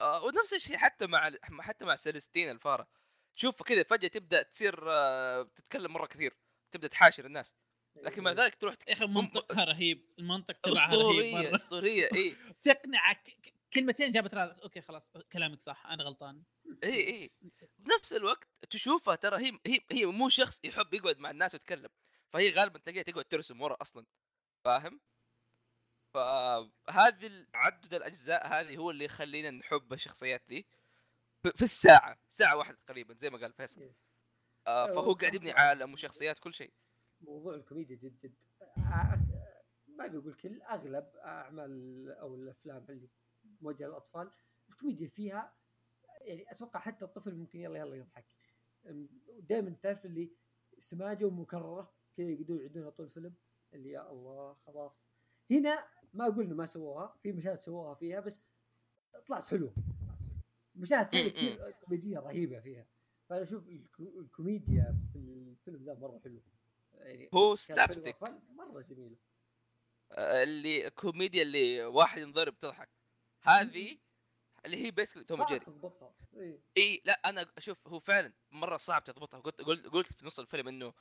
آه 0.00 0.24
ونفس 0.24 0.54
الشيء 0.54 0.76
حتى 0.76 1.06
مع 1.06 1.30
حتى 1.60 1.84
مع 1.84 1.94
سيلستين 1.94 2.50
الفارة. 2.50 2.88
شوف 3.34 3.62
كذا 3.62 3.82
فجأة 3.82 4.08
تبدأ 4.08 4.42
تصير 4.42 4.92
آه 4.92 5.42
تتكلم 5.42 5.92
مرة 5.92 6.06
كثير 6.06 6.36
تبدأ 6.72 6.88
تحاشر 6.88 7.26
الناس. 7.26 7.56
لكن 7.96 8.22
مع 8.22 8.30
إيه. 8.30 8.36
ذلك 8.36 8.54
تروح 8.54 8.74
يا 8.88 8.92
أخي 8.92 9.06
منطقها 9.06 9.64
رهيب 9.64 10.14
المنطق 10.18 10.54
تبعها 10.60 10.86
رهيب 10.94 10.94
أسطورية 10.94 11.32
مرة. 11.34 11.54
أسطورية 11.56 12.08
إي. 12.16 12.36
تقنعك 12.62 13.36
كلمتين 13.72 14.10
جابت 14.10 14.34
راسك 14.34 14.62
okay 14.62 14.80
خلاص 14.80 15.10
كلامك 15.32 15.60
صح 15.60 15.86
أنا 15.86 16.04
غلطان. 16.04 16.42
إي 16.84 17.08
إي. 17.08 17.30
بنفس 17.78 18.12
الوقت 18.12 18.48
تشوفها 18.70 19.14
ترى 19.14 19.46
هي 19.46 19.58
هي 19.66 19.80
هي 19.92 20.06
مو 20.06 20.28
شخص 20.28 20.60
يحب 20.64 20.94
يقعد 20.94 21.18
مع 21.18 21.30
الناس 21.30 21.54
ويتكلم. 21.54 21.88
فهي 22.32 22.50
غالبا 22.50 22.78
تلاقيها 22.78 23.02
تقعد 23.02 23.24
ترسم 23.24 23.60
ورا 23.62 23.76
أصلا. 23.80 24.06
فاهم؟ 24.66 25.00
فهذه 26.14 27.46
عدد 27.54 27.94
الأجزاء 27.94 28.46
هذه 28.46 28.76
هو 28.76 28.90
اللي 28.90 29.04
يخلينا 29.04 29.50
نحب 29.50 29.92
الشخصيات 29.92 30.42
دي. 30.48 30.66
في 31.42 31.62
الساعة 31.62 32.18
ساعة 32.28 32.56
واحدة 32.56 32.78
تقريبا 32.86 33.14
زي 33.14 33.30
ما 33.30 33.38
قال 33.38 33.52
فيصل. 33.52 33.90
آه 34.66 34.86
فهو 34.86 35.12
قاعد 35.12 35.34
يبني 35.34 35.52
عالم 35.52 35.92
وشخصيات 35.92 36.38
كل 36.38 36.54
شيء. 36.54 36.72
موضوع 37.20 37.54
الكوميديا 37.54 37.96
جد 37.96 38.20
جد. 38.20 38.34
آه، 38.76 39.20
ما 39.88 40.06
بقول 40.06 40.34
كل 40.34 40.62
أغلب 40.62 41.06
أعمال 41.16 42.10
أو 42.20 42.34
الأفلام 42.34 42.86
اللي 42.88 43.08
موجهة 43.60 43.86
للأطفال 43.86 44.30
الكوميديا 44.68 45.08
فيها 45.08 45.54
يعني 46.20 46.52
أتوقع 46.52 46.80
حتى 46.80 47.04
الطفل 47.04 47.34
ممكن 47.34 47.60
يلا 47.60 47.78
يلا 47.78 47.96
يضحك. 47.96 48.26
دائما 49.40 49.70
تعرف 49.70 50.06
اللي 50.06 50.30
سماجة 50.78 51.24
ومكررة 51.24 51.92
كذا 52.16 52.26
يقعدون 52.26 52.58
يعيدونها 52.58 52.90
طول 52.90 53.06
الفيلم 53.06 53.34
اللي 53.76 53.90
يا 53.90 54.10
الله 54.10 54.56
خلاص. 54.66 54.92
هنا 55.50 55.84
ما 56.14 56.24
أقول 56.26 56.44
انه 56.44 56.54
ما 56.54 56.66
سووها 56.66 57.16
في 57.22 57.32
مشاهد 57.32 57.60
سووها 57.60 57.94
فيها 57.94 58.20
بس 58.20 58.40
طلعت 59.28 59.46
حلوة. 59.46 59.72
مشاهد 60.76 61.06
ثانية 61.12 61.24
م- 61.24 61.26
م. 61.26 61.30
كثير 61.30 61.70
كوميدية 61.70 62.18
رهيبة 62.18 62.60
فيها. 62.60 62.86
فأنا 63.28 63.42
أشوف 63.42 63.68
الكو- 63.68 64.18
الكوميديا 64.20 64.96
في 65.12 65.18
الفيلم 65.18 65.84
ذا 65.84 65.94
مرة 65.94 66.20
حلو 66.24 66.40
يعني 66.94 67.28
هو 67.34 67.48
كان 67.48 67.56
slap 67.56 67.86
فيلم 67.92 67.92
stick 68.00 68.14
أطفال 68.16 68.38
مرة 68.56 68.80
جميلة. 68.80 69.16
آه 70.12 70.42
اللي 70.42 70.86
الكوميديا 70.86 71.42
اللي 71.42 71.84
واحد 71.84 72.22
ينضرب 72.22 72.58
تضحك. 72.60 72.88
هذه 73.42 73.98
اللي 74.66 74.84
هي 74.84 74.90
basically 74.90 75.24
توم 75.24 75.38
صعب 75.38 75.46
جيري 75.46 75.60
تضبطها 75.60 76.14
إيه. 76.36 76.60
اي 76.76 77.02
لا 77.04 77.12
أنا 77.12 77.52
أشوف 77.58 77.88
هو 77.88 78.00
فعلا 78.00 78.32
مرة 78.50 78.76
صعب 78.76 79.04
تضبطها 79.04 79.40
قلت 79.40 79.60
قلت 79.60 79.86
قلت 79.86 80.12
في 80.12 80.26
نص 80.26 80.38
الفيلم 80.38 80.68
إنه 80.68 80.94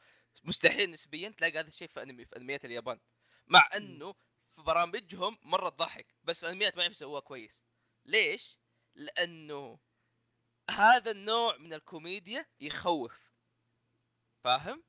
مستحيل 0.44 0.92
نسبيا 0.92 1.30
تلاقي 1.30 1.60
هذا 1.60 1.68
الشيء 1.68 1.88
في 1.88 2.04
أنمي 2.04 2.26
في 2.26 2.38
أنميات 2.38 2.66
اليابان 2.66 3.00
مع 3.48 3.70
إنه 3.76 4.14
في 4.56 4.62
برامجهم 4.62 5.38
مرة 5.44 5.70
تضحك 5.70 6.16
بس 6.24 6.40
في 6.40 6.46
الانميات 6.46 6.76
ما 6.76 6.82
يعرفوا 6.82 6.96
يسووها 6.98 7.20
كويس 7.20 7.66
ليش؟ 8.06 8.60
لأنه 8.96 9.80
هذا 10.70 11.12
النوع 11.12 11.58
من 11.58 11.74
الكوميديا 11.74 12.46
يخوف 12.60 13.20
فاهم؟ 14.44 14.84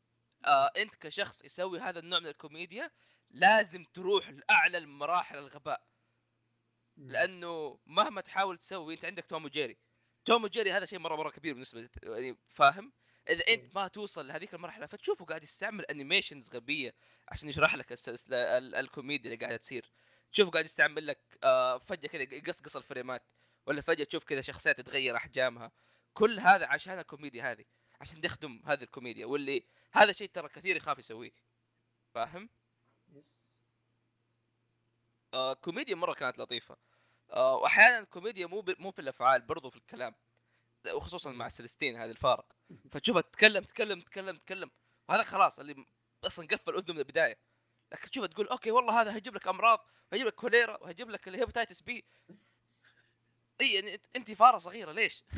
آه 0.44 0.70
أنت 0.76 0.94
كشخص 0.94 1.44
يسوي 1.44 1.80
هذا 1.80 1.98
النوع 1.98 2.20
من 2.20 2.26
الكوميديا 2.26 2.90
لازم 3.30 3.84
تروح 3.84 4.28
لأعلى 4.30 4.78
المراحل 4.78 5.38
الغباء. 5.38 5.86
لأنه 6.96 7.78
مهما 7.87 8.20
تحاول 8.20 8.59
تسوي 8.59 8.94
أنت 8.94 9.04
عندك 9.04 9.24
توم 9.24 9.44
وجيري. 9.44 9.76
توم 10.24 10.44
وجيري 10.44 10.72
هذا 10.72 10.85
شيء 10.85 10.98
مره 10.98 11.16
مرة 11.16 11.30
كبير 11.30 11.52
بالنسبة 11.52 11.88
يعني 12.02 12.37
فاهم؟ 12.48 12.92
إذا. 13.28 13.42
أنت 13.48 13.74
ما 13.74 13.88
توصل 13.88 14.28
لهذيك 14.28 14.54
المرحلة 14.54 14.87
فتشوفه 14.87 15.24
قاعد 15.24 15.42
يستعمل 15.42 15.85
animations 15.85 16.48
غبية 16.48 16.94
عشان 17.28 17.48
يشرح 17.48 17.74
لك 17.74 17.94
الكوميديا 18.32 19.32
اللي 19.32 19.44
قاعدة 19.44 19.56
تصير. 19.56 19.90
تشوفه 20.32 20.50
قاعد 20.50 20.64
يستعمل 20.64 21.06
لك 21.06 21.38
آه 21.44 21.78
فجأة 21.78 22.09
كذا 22.09 22.22
يقصقص 22.22 22.76
الفريمات 22.76 23.22
ولا 23.66 23.80
فجأة 23.80 24.04
تشوف 24.04 24.24
كذا 24.24 24.40
شخصيات 24.40 24.80
تتغير 24.80 25.16
أحجامها. 25.16 25.72
كل 26.14 26.40
هذا 26.40 26.66
عشان 26.66 26.98
الكوميديا 26.98 27.52
هذه 27.52 27.64
عشان 28.00 28.24
يخدم 28.24 28.62
هذه 28.66 28.82
الكوميديا 28.82 29.26
واللي 29.26 29.64
هذا 29.92 30.12
شيء 30.12 30.30
ترى 30.35 30.48
كثير 30.48 30.76
يخاف 30.76 30.98
يسويه. 30.98 31.32
فاهم؟ 32.14 32.48
yes. 33.12 33.45
آه 35.37 35.55
كوميديا 35.55 35.94
مرة 35.94 36.14
كانت 36.14 36.38
لطيفة. 36.38 36.77
آه 37.31 37.57
واحيانا 37.57 37.99
الكوميديا 37.99 38.46
مو 38.46 38.61
ب... 38.61 38.81
مو 38.81 38.90
في 38.90 38.99
الأفعال 38.99 39.42
برضو 39.42 39.70
في 39.70 39.77
الكلام 39.77 40.14
وخصوصا 40.94 41.33
مع 41.33 41.49
سلستين 41.49 41.96
هذه 41.96 42.11
الفاره 42.11 42.46
فتشوفها 42.90 43.22
تتكلم 43.22 43.64
تتكلم 43.64 44.01
تتكلم 44.01 44.37
تتكلم 44.37 44.70
وهذا 45.09 45.22
خلاص 45.22 45.59
اللي 45.59 45.87
أصلا 46.25 46.46
قفل 46.46 46.75
اذنه 46.75 46.94
من 46.94 46.99
البداية. 46.99 47.38
لكن 47.92 48.11
تشوفها 48.11 48.29
تقول 48.29 48.49
okay 48.48 48.70
والله 48.70 49.01
هذا 49.01 49.14
هيجيب 49.14 49.35
لك 49.35 49.49
أمراض 49.49 49.87
وهيجيب 50.12 50.29
لك 50.29 50.35
كوليرا 50.35 50.83
وهيجيب 50.83 51.11
لك 51.11 51.29
ال 51.29 51.34
hepatitis 51.34 51.81
B. 51.81 52.05
إي 53.61 53.75
يعني 53.75 54.01
أنت 54.16 54.33
فارة 54.33 54.59
صغيرة 54.59 54.92
ليش؟ 54.92 55.25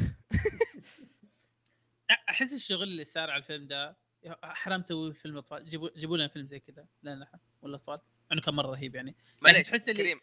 أحس 2.29 2.53
الشغل 2.53 2.83
اللي 2.83 3.05
صار 3.05 3.31
على 3.31 3.39
الفيلم 3.39 3.67
ده 3.67 3.97
حرام 4.43 4.83
تسوي 4.83 5.15
فيلم 5.15 5.37
أطفال 5.37 5.69
جيبوا 5.69 6.17
لنا 6.17 6.29
فيلم 6.29 6.47
زي 6.47 6.61
كذا 6.61 6.87
لا 7.03 7.39
ولا 7.63 7.77
أطفال؟ 7.77 8.01
انه 8.33 8.41
كان 8.41 8.55
مرة 8.55 8.71
رهيب 8.71 8.95
يعني. 8.95 9.17
معليش 9.43 9.67
تحس 9.69 9.89
اللي- 9.89 10.03
كريم. 10.03 10.21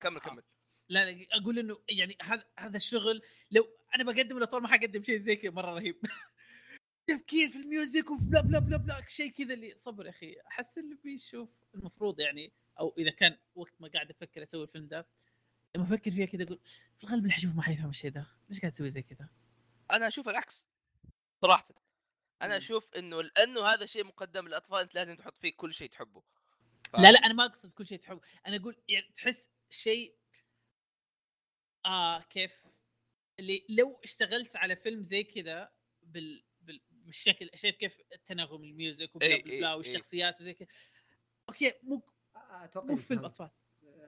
كمل 0.00 0.16
آه. 0.16 0.20
كمل. 0.20 0.42
لا 0.88 1.10
لا 1.10 1.26
أقول 1.32 1.58
إنه 1.58 1.78
يعني 1.88 2.16
هذا 2.22 2.44
هذا 2.58 2.76
الشغل 2.76 3.22
لو 3.50 3.68
أنا 3.94 4.04
بقدم 4.04 4.36
الاطفال 4.36 4.62
ما 4.62 4.68
حقدم 4.68 5.02
شيء 5.02 5.18
زي 5.18 5.36
كذا 5.36 5.50
مرة 5.50 5.74
رهيب. 5.74 6.00
تفكير 7.06 7.48
في 7.50 7.56
الميوزك 7.56 8.10
وبلا 8.10 8.40
بلا 8.40 8.58
بلا 8.58 8.76
بلا 8.76 9.04
شيء 9.08 9.30
كذا 9.30 9.54
اللي 9.54 9.70
صبر 9.70 10.04
يا 10.06 10.10
أخي. 10.10 10.36
أحس 10.48 10.78
اللي 10.78 10.94
بيشوف 11.04 11.48
المفروض 11.74 12.20
يعني 12.20 12.52
أو 12.80 12.94
إذا 12.98 13.10
كان 13.10 13.38
وقت 13.54 13.74
ما 13.80 13.88
قاعد 13.88 14.10
أفكر 14.10 14.42
أسوي 14.42 14.62
الفيلم 14.62 14.86
ده 14.86 15.06
لما 15.76 15.84
أفكر 15.84 16.10
فيها 16.10 16.26
كذا 16.26 16.42
أقول 16.44 16.60
في 16.98 17.04
الغالب 17.04 17.22
اللي 17.22 17.32
حيشوف 17.32 17.54
ما 17.56 17.62
حيفهم 17.62 17.90
الشيء 17.90 18.10
ده. 18.10 18.26
ليش 18.48 18.60
قاعد 18.60 18.72
تسوي 18.72 18.90
زي 18.90 19.02
كذا؟ 19.02 19.28
أنا 19.90 20.08
أشوف 20.08 20.28
العكس 20.28 20.68
صراحة. 21.42 21.68
أنا 22.42 22.52
مم. 22.52 22.58
أشوف 22.58 22.94
إنه 22.96 23.22
لأنه 23.22 23.66
هذا 23.66 23.86
شيء 23.86 24.04
مقدم 24.04 24.48
للأطفال 24.48 24.80
أنت 24.80 24.94
لازم 24.94 25.16
تحط 25.16 25.36
فيه 25.36 25.56
كل 25.56 25.74
شيء 25.74 25.90
تحبه 25.90 26.22
لا 26.98 27.12
لا 27.12 27.18
أنا 27.18 27.34
ما 27.34 27.44
أقصد 27.44 27.72
كل 27.72 27.86
شيء 27.86 27.98
تحب 27.98 28.20
أنا 28.46 28.56
أقول 28.56 28.76
يعني 28.88 29.12
تحس 29.16 29.48
شيء 29.70 30.16
آه 31.86 32.20
كيف 32.20 32.52
اللي 33.38 33.66
لو 33.68 34.00
اشتغلت 34.04 34.56
على 34.56 34.76
فيلم 34.76 35.04
زي 35.04 35.24
كذا 35.24 35.72
بال... 36.02 36.44
بال... 36.60 36.80
بالشكل 36.90 37.50
شايف 37.54 37.76
كيف 37.76 38.00
التناغم 38.12 38.64
ال 38.64 38.73
music 38.73 39.16
و 39.16 39.19
bla 39.19 39.28
إي، 39.28 39.42
bla 39.42 39.52
إي، 39.52 39.58
bla 39.58 39.70
إي. 39.70 39.74
والشخصيات 39.74 40.40
وزي 40.40 40.54
كذا 40.54 40.68
okay 41.48 41.72
مو 41.82 42.02
أتوقع 42.34 42.86
مو 42.86 42.96
فيلم. 42.96 43.24
أطفال 43.24 43.50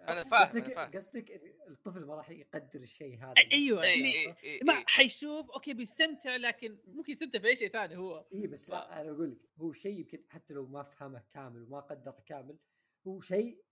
أنا 0.08 0.24
فاهم، 0.30 0.42
قصدك. 0.44 0.96
قصدك 0.96 1.30
الطفل 1.68 2.04
ما 2.04 2.14
راح 2.14 2.30
يقدر 2.30 2.80
الشيء 2.80 3.18
هذا. 3.18 3.34
أي- 3.34 3.52
أيوه 3.52 3.82
إي 3.82 3.94
اللي 3.94 4.14
إي 4.14 4.36
إي 4.44 4.60
ما. 4.64 4.84
حيشوف 4.86 5.50
okay 5.50 5.74
بيستمتع 5.74 6.36
لكن 6.36 6.78
ممكن 6.86 7.12
يستمتع 7.12 7.38
في 7.38 7.46
أي 7.46 7.56
شيء 7.56 7.68
ثاني 7.68 7.96
هو. 7.96 8.26
إي 8.34 8.46
بس 8.46 8.70
لا 8.70 9.00
أنا 9.00 9.10
أقول 9.10 9.30
لك 9.32 9.38
هو 9.58 9.72
شيء 9.72 9.98
يمكن 9.98 10.24
حتى 10.28 10.54
لو 10.54 10.66
ما 10.66 10.82
فهمه 10.82 11.24
كامل 11.34 11.62
وما 11.62 11.80
قدره 11.80 12.22
كامل 12.26 12.58
هو 13.06 13.20
شيء 13.20 13.64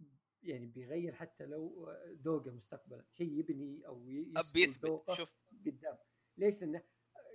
يعني 0.42 0.66
بيغير 0.66 1.14
حتى 1.14 1.46
لو 1.46 1.90
ذوقه 2.22 2.50
مستقبلا. 2.50 3.04
شيء 3.12 3.38
يبني 3.38 3.86
أو 3.86 4.08
يثبت 4.08 4.84
ذوقه 4.84 5.14
شوف. 5.14 5.28
قدام. 5.66 5.98
ليش؟ 6.36 6.60
لأنه 6.60 6.82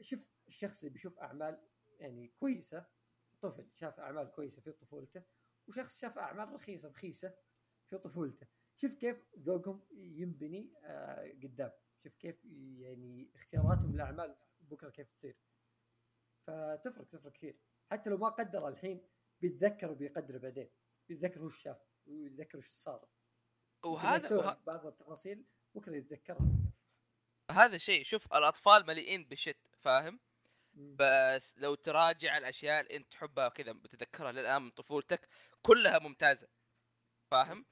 شوف 0.02 0.32
الشخص 0.48 0.80
اللي 0.80 0.94
بيشوف 0.94 1.20
أعمال 1.20 1.68
يعني 2.00 2.28
كويسة 2.40 2.86
طفل 3.42 3.68
شاف 3.74 4.00
أعمال 4.00 4.32
كويسة 4.32 4.62
في 4.62 4.72
طفولته 4.72 5.24
وشخص 5.68 6.02
شاف 6.02 6.18
أعمال 6.18 6.54
رخيصة 6.54 6.90
بخيسه 6.90 7.34
في 7.86 7.98
طفولته. 7.98 8.48
شوف 8.78 8.96
كيف 8.96 9.24
ذوقهم 9.40 9.88
ينبني 9.92 10.74
آه 10.84 11.32
قدام. 11.44 11.72
شوف 12.04 12.16
كيف 12.16 12.46
يعني 12.78 13.32
اختياراتهم 13.36 13.94
للأعمال 13.94 14.36
بكرة 14.60 14.90
كيف 14.90 15.12
تصير. 15.12 15.38
فتفرق 16.42 17.08
تفرق 17.08 17.32
كثير. 17.32 17.60
حتى 17.92 18.10
لو 18.10 18.18
ما 18.18 18.30
قدر 18.30 18.68
الحين 18.68 19.08
بيتذكر 19.42 19.92
وبيقدر 19.92 20.38
بعدين. 20.38 20.70
بيتذكر 21.08 21.44
وش 21.44 21.62
شاف 21.62 21.84
ويتذكر 22.06 22.58
وش 22.58 22.68
صار. 22.68 23.08
وهذا 23.86 24.38
وه- 24.38 24.54
بعض 24.68 24.86
التفاصيل 24.86 25.46
بكرة 25.76 25.96
يتذكرها. 25.96 26.48
هذا 27.52 27.78
شيء 27.78 28.04
شوف 28.04 28.26
الأطفال 28.34 28.86
مليئين 28.88 29.28
بشت 29.28 29.58
فاهم. 29.80 30.20
بس 30.74 31.58
لو 31.58 31.76
تراجع 31.76 32.38
الأشياء 32.38 32.82
اللي 32.82 32.96
أنت 32.98 33.12
تحبها 33.12 33.50
كذا 33.50 33.72
بتتذكرها 33.72 34.32
للآن 34.32 34.62
من 34.62 34.72
طفولتك 34.72 35.28
كلها 35.62 36.00
ممتازة. 36.00 36.48
فاهم؟ 37.32 37.66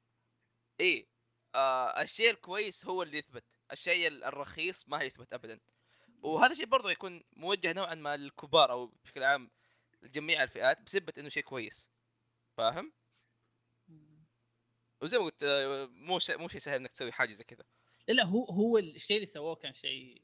إيه 0.80 1.08
آه 1.56 2.02
الشيء 2.02 2.30
الكويس 2.30 2.86
هو 2.86 3.04
اللي 3.04 3.18
يثبت 3.18 3.44
الشيء 3.72 4.08
ال- 4.08 4.24
الرخيص 4.24 4.90
ما 4.90 5.02
يثبت 5.04 5.34
ابدا. 5.34 5.60
وهذا 6.22 6.52
الشيء 6.52 6.66
برضه 6.66 6.92
يكون 6.92 7.24
موجه 7.34 7.74
نوعا 7.74 7.96
ما 7.96 8.18
للكبار 8.18 8.72
أو 8.72 8.86
بشكل 8.86 9.24
عام 9.24 9.52
لجميع 10.02 10.44
الفئات 10.44 10.82
بسبه 10.82 11.14
إنه 11.18 11.30
شيء 11.30 11.44
كويس. 11.44 11.92
فاهم؟ 12.58 12.94
وزي 15.02 15.18
ما 15.18 15.24
قلت 15.24 15.44
آه، 15.44 15.86
مو 15.86 16.20
شيء 16.20 16.38
مو 16.38 16.48
شيء 16.48 16.60
سهل 16.60 16.76
إنك 16.76 16.92
تسوي 16.92 17.12
حاجة 17.12 17.32
زي 17.32 17.44
كذا. 17.44 17.64
لا 18.08 18.14
لا 18.14 18.24
هو 18.24 18.46
هو 18.46 18.78
الشيء 18.78 19.18
اللي 19.18 19.28
سووه 19.28 19.56
كان 19.56 19.74
شيء 19.74 20.22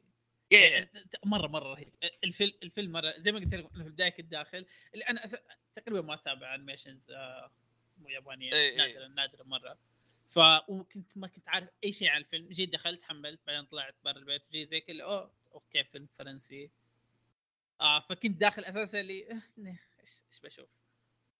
إيه. 0.51 0.91
مرة 1.25 1.47
مرة 1.47 1.73
رهيب. 1.73 1.93
الفيلم 2.23 2.53
الفيلم 2.63 2.91
مرة 2.91 3.13
زي 3.17 3.31
ما 3.31 3.39
قلت 3.39 3.53
لك 3.53 3.67
في 3.67 3.75
البدايه 3.75 4.09
كنت 4.09 4.25
داخل 4.25 4.65
اللي 4.93 5.05
أنا 5.05 5.25
أس... 5.25 5.35
تقريبا 5.73 6.01
ما 6.01 6.13
أتابع 6.13 6.55
animations 6.55 7.11
آه 7.11 7.51
مو 7.97 8.09
يابانية 8.09 8.53
إيه، 8.53 8.69
إيه. 8.69 8.77
نادرا 8.77 9.07
نادرا 9.07 9.43
مرة. 9.43 9.77
ف 10.31 10.39
وكنت 10.67 11.17
ما 11.17 11.27
كنت 11.27 11.49
عارف 11.49 11.69
أي 11.83 11.91
شيء 11.91 12.09
عن 12.09 12.17
الفيلم 12.17 12.49
جيت 12.49 12.73
دخلت 12.73 13.03
حملت 13.03 13.39
بعدين 13.47 13.65
طلعت 13.65 13.95
برا 14.03 14.17
البيت 14.17 14.47
وجيت 14.47 14.69
زي 14.69 14.81
كذا 14.81 15.03
أوه 15.03 15.31
okay 15.53 15.83
فيلم 15.83 16.07
فرنسي. 16.13 16.71
آه 17.81 17.99
فكنت 17.99 18.39
داخل 18.39 18.63
أساسا 18.65 18.99
اللي 18.99 19.41
نه، 19.57 19.79
إيش 19.99 20.23
إيش 20.31 20.39
بشوف؟ 20.43 20.69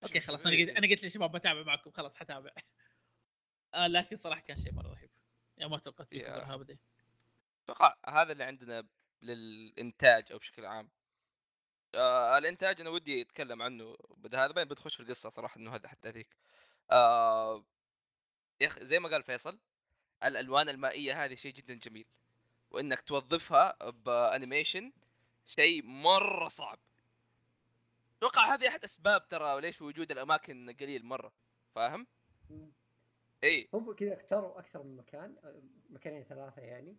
أوكي 0.04 0.20
خلاص 0.20 0.46
أنا 0.46 0.58
قلت 0.58 0.70
أنا 0.70 0.88
قلت 0.88 1.04
للشباب 1.04 1.32
بتابع 1.32 1.64
معكم 1.64 1.92
خلاص 1.92 2.16
حتابع. 2.16 2.52
آه 3.74 3.88
لكن 3.88 4.16
صراحة 4.16 4.42
كان 4.42 4.58
شيء 4.58 4.74
مرة 4.74 4.88
رهيب. 4.88 5.10
يعني 5.58 5.72
ما 5.72 5.78
توقعت. 5.78 6.08
بالكبر 6.12 6.44
هذا 6.44 6.78
أتوقع 7.64 7.96
هذا 8.08 8.32
اللي 8.32 8.44
عندنا 8.44 8.88
للإنتاج 9.22 10.32
أو 10.32 10.38
بشكل 10.38 10.66
عام. 10.66 10.90
آه 11.96 12.38
الإنتاج 12.38 12.82
أنا 12.82 12.90
ودي 12.90 13.22
أتكلم 13.22 13.62
عنه 13.62 13.98
بدا 14.18 14.46
هذا 14.46 14.52
بعدين 14.52 14.70
بتخش 14.70 14.96
في 14.96 15.04
القصة 15.04 15.30
صراحة 15.30 15.58
إنه 15.58 15.76
هذا 15.76 15.88
حتى 15.88 16.10
ذيك. 16.10 16.36
آه 16.92 17.66
يا 18.62 18.68
أخي 18.68 18.86
زي 18.86 19.00
ما 19.00 19.10
قال 19.10 19.24
فيصل 19.24 19.60
الألوان 20.24 20.70
المائية 20.70 21.26
هذه 21.26 21.36
شيء 21.36 21.54
جدا 21.54 21.74
جميل 21.74 22.06
وإنك 22.72 23.02
توظفها 23.02 23.90
بأنيميشن 23.90 24.92
شيء 25.46 25.84
مرة 25.86 26.48
صعب. 26.48 26.80
أتوقع 28.18 28.54
هذه 28.54 28.68
أحد 28.68 28.84
أسباب 28.84 29.28
ترى 29.28 29.62
ليش 29.62 29.82
وجود 29.82 30.12
الأماكن 30.12 30.76
قليل 30.80 31.06
مرة 31.06 31.34
فاهم؟ 31.76 32.08
اي 33.44 33.70
هم 33.74 33.94
كذا 33.94 34.14
اختاروا 34.14 34.60
أكثر 34.60 34.84
من 34.84 34.96
مكان 34.96 35.36
مكانين 35.90 36.24
ثلاثة 36.24 36.62
يعني 36.62 36.98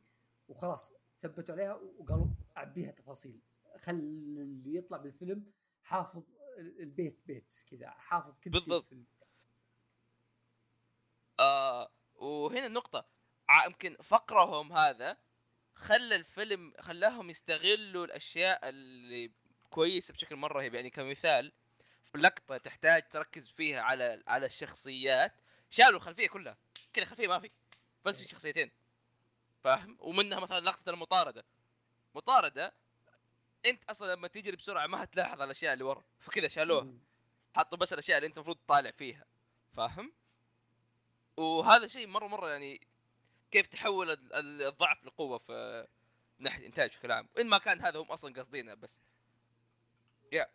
وخلاص 0.49 0.93
ثبتوا 1.19 1.55
عليها 1.55 1.75
وقالوا 1.99 2.27
أعبيها 2.57 2.91
تفاصيل. 2.91 3.41
خل 3.79 3.93
اللي 3.95 4.75
يطلع 4.77 4.97
بالفيلم 4.97 5.53
حافظ 5.83 6.25
ال- 6.59 6.81
البيت 6.81 7.21
بيت 7.27 7.55
كذا 7.71 7.91
حافظ 7.91 8.39
كل 8.39 8.43
شيء 8.43 8.53
بالضبط. 8.53 8.93
آه 11.43 11.91
وهنا 12.15 12.67
النقطة. 12.67 13.05
ع- 13.49 13.67
يمكن 13.67 13.97
فقرهم 14.03 14.73
هذا 14.73 15.17
خلى 15.75 16.17
الفيلم 16.17 16.75
خلاهم 16.81 17.31
يستغلوا 17.31 18.05
الأشياء 18.05 18.69
اللي 18.69 19.31
كويسة 19.71 20.15
بشكل 20.15 20.37
مرة. 20.37 20.53
رهيب 20.59 20.75
يعني 20.75 20.91
كمثال 20.91 21.53
في 22.13 22.19
لقطة 22.19 22.57
تحتاج 22.57 23.09
تركز 23.09 23.49
فيها 23.49 23.81
على 23.83 24.23
على 24.27 24.47
الشخصيات 24.47 25.33
شالوا 25.71 25.97
الخلفية 25.99 26.29
كلها. 26.29 26.57
كذا 26.93 27.05
خلفية 27.05 27.29
ما 27.29 27.39
في 27.39 27.51
بس 28.05 28.23
في 28.23 28.29
شخصيتين. 28.29 28.71
فاهم؟ 29.65 29.97
ومنها 30.01 30.41
مثلا 30.41 30.61
لقطة 30.61 30.91
المطاردة. 30.91 31.45
مطاردة 32.15 32.73
أنت 33.67 33.85
أصلا 33.91 34.13
لما 34.15 34.29
تجري 34.29 34.57
بسرعة 34.57 34.87
ما 34.87 35.03
هتلاحظ 35.05 35.41
الأشياء 35.43 35.73
اللي 35.73 35.85
ورا. 35.85 36.05
فكذا 36.21 36.49
شالوها. 36.49 36.87
حطوا 37.57 37.79
بس 37.79 37.93
الأشياء 37.93 38.19
اللي 38.19 38.27
أنت 38.27 38.37
المفروض 38.37 38.57
تطالع 38.57 38.91
فيها. 38.91 39.25
فاهم؟ 39.77 40.13
وهذا 41.43 41.87
شيء 41.87 42.07
مرة 42.07 42.27
مرة 42.27 42.49
يعني 42.49 42.81
كيف 43.51 43.67
تحول 43.67 44.11
ال- 44.11 44.33
ال- 44.35 44.63
الضعف 44.63 45.05
لقوة 45.05 45.39
في 45.39 45.87
ناحية 46.39 46.61
الانتاج 46.61 46.91
بشكل 46.91 47.13
عام 47.13 47.29
وإن 47.37 47.47
ما 47.47 47.59
كان 47.59 47.81
هذا 47.81 47.99
هم 48.01 48.07
أصلا 48.13 48.35
قاصدينه 48.35 48.75
بس 48.75 49.01
يا. 50.33 50.51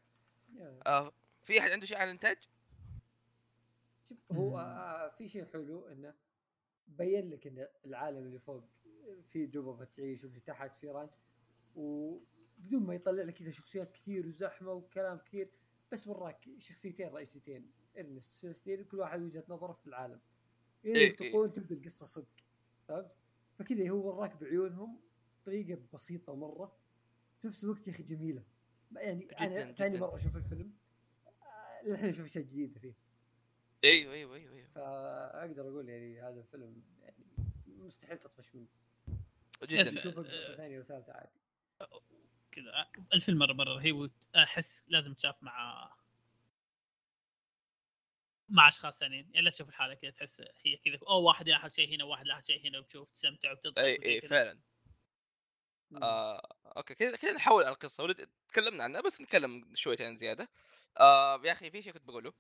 آه 0.88 1.12
في 1.44 1.60
أحد 1.60 1.72
عنده 1.72 1.86
شيء 1.86 1.98
عن 1.98 2.08
الإنتاج؟ 2.08 2.38
شوف 4.04 4.18
هو 4.32 4.50
مم. 4.50 4.56
آه 4.66 5.10
في 5.10 5.30
شيء 5.30 5.46
حلو 5.46 5.88
إنه 5.88 6.14
بين 6.88 7.30
لك 7.30 7.48
إن 7.48 7.68
العالم 7.86 8.18
اللي 8.26 8.40
فوق 8.40 8.64
في 9.24 9.46
دببة 9.46 9.86
تعيش 9.86 10.24
واللي 10.24 10.40
تحت 10.40 10.76
فيران 10.76 11.10
وبدون 11.76 12.84
ما 12.84 12.96
يطلع 12.96 13.24
لك 13.24 13.34
كذا 13.34 13.52
شخصيات 13.52 13.92
كثير 13.92 14.28
وزحمة 14.28 14.72
وكلام 14.72 15.18
كثير 15.18 15.50
بس 15.92 16.08
وراك 16.08 16.46
شخصيتين 16.60 17.08
رئيسيتين 17.08 17.72
إرنست 17.98 18.32
وسيلستين 18.34 18.84
كل 18.84 18.98
واحد 19.00 19.22
وجهة 19.22 19.44
نظره 19.48 19.74
في 19.74 19.88
العالم. 19.88 20.22
يلتقون 20.84 21.54
تبدأ 21.54 21.76
القصة 21.76 22.06
صدق 22.06 22.28
فهمت؟ 22.88 23.12
فكذا 23.60 23.90
هو 23.90 24.08
وراك 24.08 24.36
بعيونهم 24.36 25.00
بطريقة 25.42 25.82
بسيطة 25.94 26.36
مرة. 26.36 26.78
في 27.40 27.48
نفس 27.48 27.64
الوقت 27.64 27.88
يا 27.88 27.94
أخي 27.94 28.04
جميلة. 28.04 28.44
يعني 28.96 29.24
جداً، 29.24 29.38
أنا 29.64 29.72
ثاني. 29.74 30.00
مرة 30.00 30.16
أشوف 30.16 30.36
الفيلم 30.38 30.74
آه، 31.28 31.88
للحين 31.88 32.10
أشوف 32.10 32.26
أشياء 32.26 32.44
جديدة 32.44 32.80
فيه. 32.80 32.94
أيوه 33.84 34.14
أيوه 34.14 34.36
أيوه, 34.36 34.54
أيوه. 34.54 34.68
فأقدر 34.68 35.62
أقول 35.70 35.90
يعني 35.90 36.22
هذا 36.22 36.40
الفيلم 36.40 36.84
يعني 37.02 37.26
مستحيل 37.68 38.18
تطفش 38.18 38.56
منه. 38.56 38.68
جدا. 39.64 39.92
تشوفه 39.92 40.22
بجزء 40.22 40.56
ثاني 40.58 40.80
وثالث 40.80 41.10
عادي. 41.10 41.40
كذا 42.52 42.88
الفيلم 43.14 43.38
مرة 43.40 43.54
مرة 43.54 43.74
رهيب 43.74 43.96
وأحس 44.36 44.84
لازم 44.88 45.14
تشاف 45.14 45.44
مع 45.44 45.92
مع 48.50 48.68
أشخاص 48.68 49.00
ثانيين. 49.00 49.30
يعني 49.34 49.46
لا 49.46 49.52
تشوف 49.52 49.70
الحالة 49.70 49.94
كذا 49.94 50.12
تحس 50.12 50.44
هي 50.66 50.78
كذا 50.78 51.00
أو 51.08 51.22
واحد 51.24 51.50
لاحظ 51.50 51.74
شيء 51.74 51.96
هنا 51.96 52.04
واحد 52.04 52.26
لاحظ 52.26 52.46
شيء 52.46 52.68
هنا 52.68 52.80
وتشوف 52.80 53.12
تستمتع 53.12 53.52
وتضحك 53.52 53.78
أي 53.78 54.00
أي. 54.06 54.22
فعلا. 54.22 54.60
آه 56.02 56.56
أوكي 56.78 56.96
كذا 56.96 57.16
كذا 57.16 57.32
نحول 57.32 57.64
على 57.64 57.74
القصة. 57.74 58.04
ولد 58.04 58.30
تكلمنا 58.50 58.84
عنها 58.84 59.02
بس 59.02 59.22
نتكلم 59.22 59.76
شويتين 59.76 60.18
زيادة. 60.18 60.50
آه 60.98 61.42
يا 61.46 61.52
أخي 61.52 61.72
في 61.72 61.82
شيء 61.82 61.94
كنت 61.94 62.04
بقوله. 62.04 62.34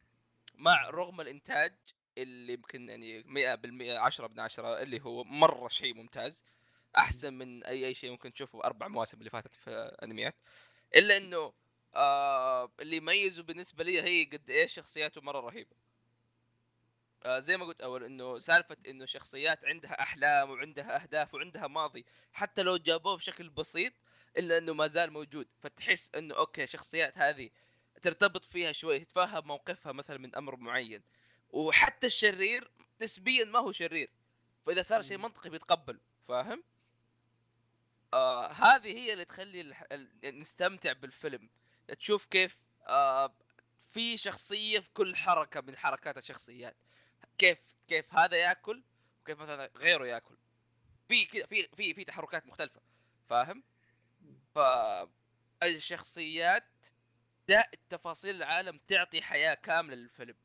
مع 0.55 0.89
رغم 0.89 1.21
الإنتاج 1.21 1.73
اللي 2.17 2.53
يمكن 2.53 2.89
يعني 2.89 3.23
100% 3.23 3.97
10 3.99 4.27
من 4.27 4.39
10 4.39 4.81
اللي 4.81 5.01
هو 5.01 5.23
مرة 5.23 5.67
شيء 5.67 5.93
ممتاز 5.95 6.45
أحسن 6.97 7.33
من 7.33 7.63
أي 7.63 7.87
أي 7.87 7.93
شيء 7.93 8.11
ممكن 8.11 8.33
تشوفه 8.33 8.63
أربع 8.63 8.87
مواسم 8.87 9.19
اللي 9.19 9.29
فاتت 9.29 9.55
في 9.55 9.71
أنميات. 10.03 10.35
إلا 10.95 11.17
إنه 11.17 11.53
آه 11.95 12.71
اللي 12.79 12.97
يميزه 12.97 13.43
بالنسبة 13.43 13.83
لي 13.83 14.01
هي 14.01 14.25
قد 14.25 14.49
إيش 14.49 14.73
شخصياته 14.73 15.21
مرة 15.21 15.39
رهيبة. 15.39 15.75
زي 17.27 17.58
ما 17.58 17.65
قلت 17.65 17.82
أول 17.82 18.03
إنه 18.03 18.38
سالفة 18.38 18.77
إنه 18.88 19.06
شخصيات 19.06 19.65
عندها 19.65 20.01
أحلام 20.01 20.49
وعندها 20.49 21.03
أهداف 21.03 21.34
وعندها 21.34 21.67
ماضي 21.67 22.06
حتى 22.34 22.63
لو 22.63 22.77
جابوه 22.77 23.17
بشكل 23.17 23.49
بسيط 23.49 23.93
إلا 24.38 24.58
إنه 24.58 24.73
ما 24.73 24.88
زال 24.88 25.12
موجود. 25.12 25.47
فتحس 25.60 26.15
إنه 26.15 26.36
أوكي 26.36 26.67
شخصيات 26.67 27.17
هذه 27.17 27.49
ترتبط 28.01 28.45
فيها 28.45 28.71
شوي 28.71 28.99
تتفهم 28.99 29.47
موقفها 29.47 29.91
مثلا 29.91 30.17
من 30.17 30.36
أمر 30.36 30.56
معين. 30.56 31.03
وحتى 31.49 32.08
الشرير 32.08 32.71
نسبيا 33.01 33.45
ما 33.45 33.60
هو 33.60 33.71
شرير. 33.71 34.12
فإذا 34.65 34.82
صار 34.82 35.01
شيء. 35.01 35.17
منطقي 35.17 35.49
بيتقبل 35.49 35.99
فاهم؟ 36.27 36.63
آه 38.13 38.51
هذه 38.51 38.97
هي 38.97 39.13
اللي 39.13 39.25
تخلي 39.25 39.62
الح... 39.62 39.84
ال... 39.91 40.39
نستمتع 40.39 40.93
بالفيلم. 40.93 41.49
تشوف 41.99 42.25
كيف 42.25 42.58
آه 42.88 43.34
في 43.91 44.17
شخصية 44.17 44.80
في 44.80 44.89
كل 44.93 45.15
حركة 45.15 45.62
من 45.62 45.77
حركات 45.77 46.17
الشخصيات. 46.17 46.75
كيف 47.38 47.58
كيف 47.88 48.13
هذا 48.15 48.38
ياكل 48.38 48.84
وكيف 49.21 49.39
مثلا 49.39 49.71
غيره 49.78 50.06
ياكل. 50.08 50.38
في 51.08 51.26
كذا 51.26 51.45
في 51.45 51.67
في 51.76 51.93
في 51.93 52.04
تحركات 52.04 52.47
مختلفة 52.47 52.82
فاهم؟ 53.30 53.63
فالشخصيات 55.62 56.63
ده 57.50 57.71
تفاصيل 57.89 58.36
العالم 58.36 58.80
تعطي 58.88 59.21
حياة 59.21 59.54
كاملة 59.54 59.95
للفيلم. 59.95 60.36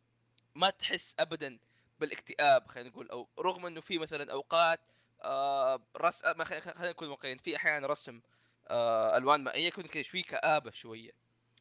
ما 0.55 0.71
تحس 0.71 1.17
ابدا 1.19 1.59
بالاكتئاب 2.01 2.67
خلينا 2.67 2.89
نقول 2.89 3.11
أو 3.11 3.29
رغم 3.39 3.67
إنه 3.67 3.81
في 3.81 3.99
مثلا 3.99 4.33
أوقات 4.33 4.81
آه 5.23 5.83
رس 5.97 6.25
ما 6.25 6.45
خلينا 6.45 6.63
خلينا 6.63 6.91
نكون 6.91 7.09
واقعيين 7.09 7.39
في 7.39 7.57
أحيانا 7.57 7.87
رسم 7.87 8.21
آه 8.69 9.17
ألوان 9.17 9.41
مائيه 9.41 9.67
يكون 9.67 9.87
كذا 9.87 10.03
في 10.03 10.23
كآبة 10.23 10.71
شوية. 10.71 11.11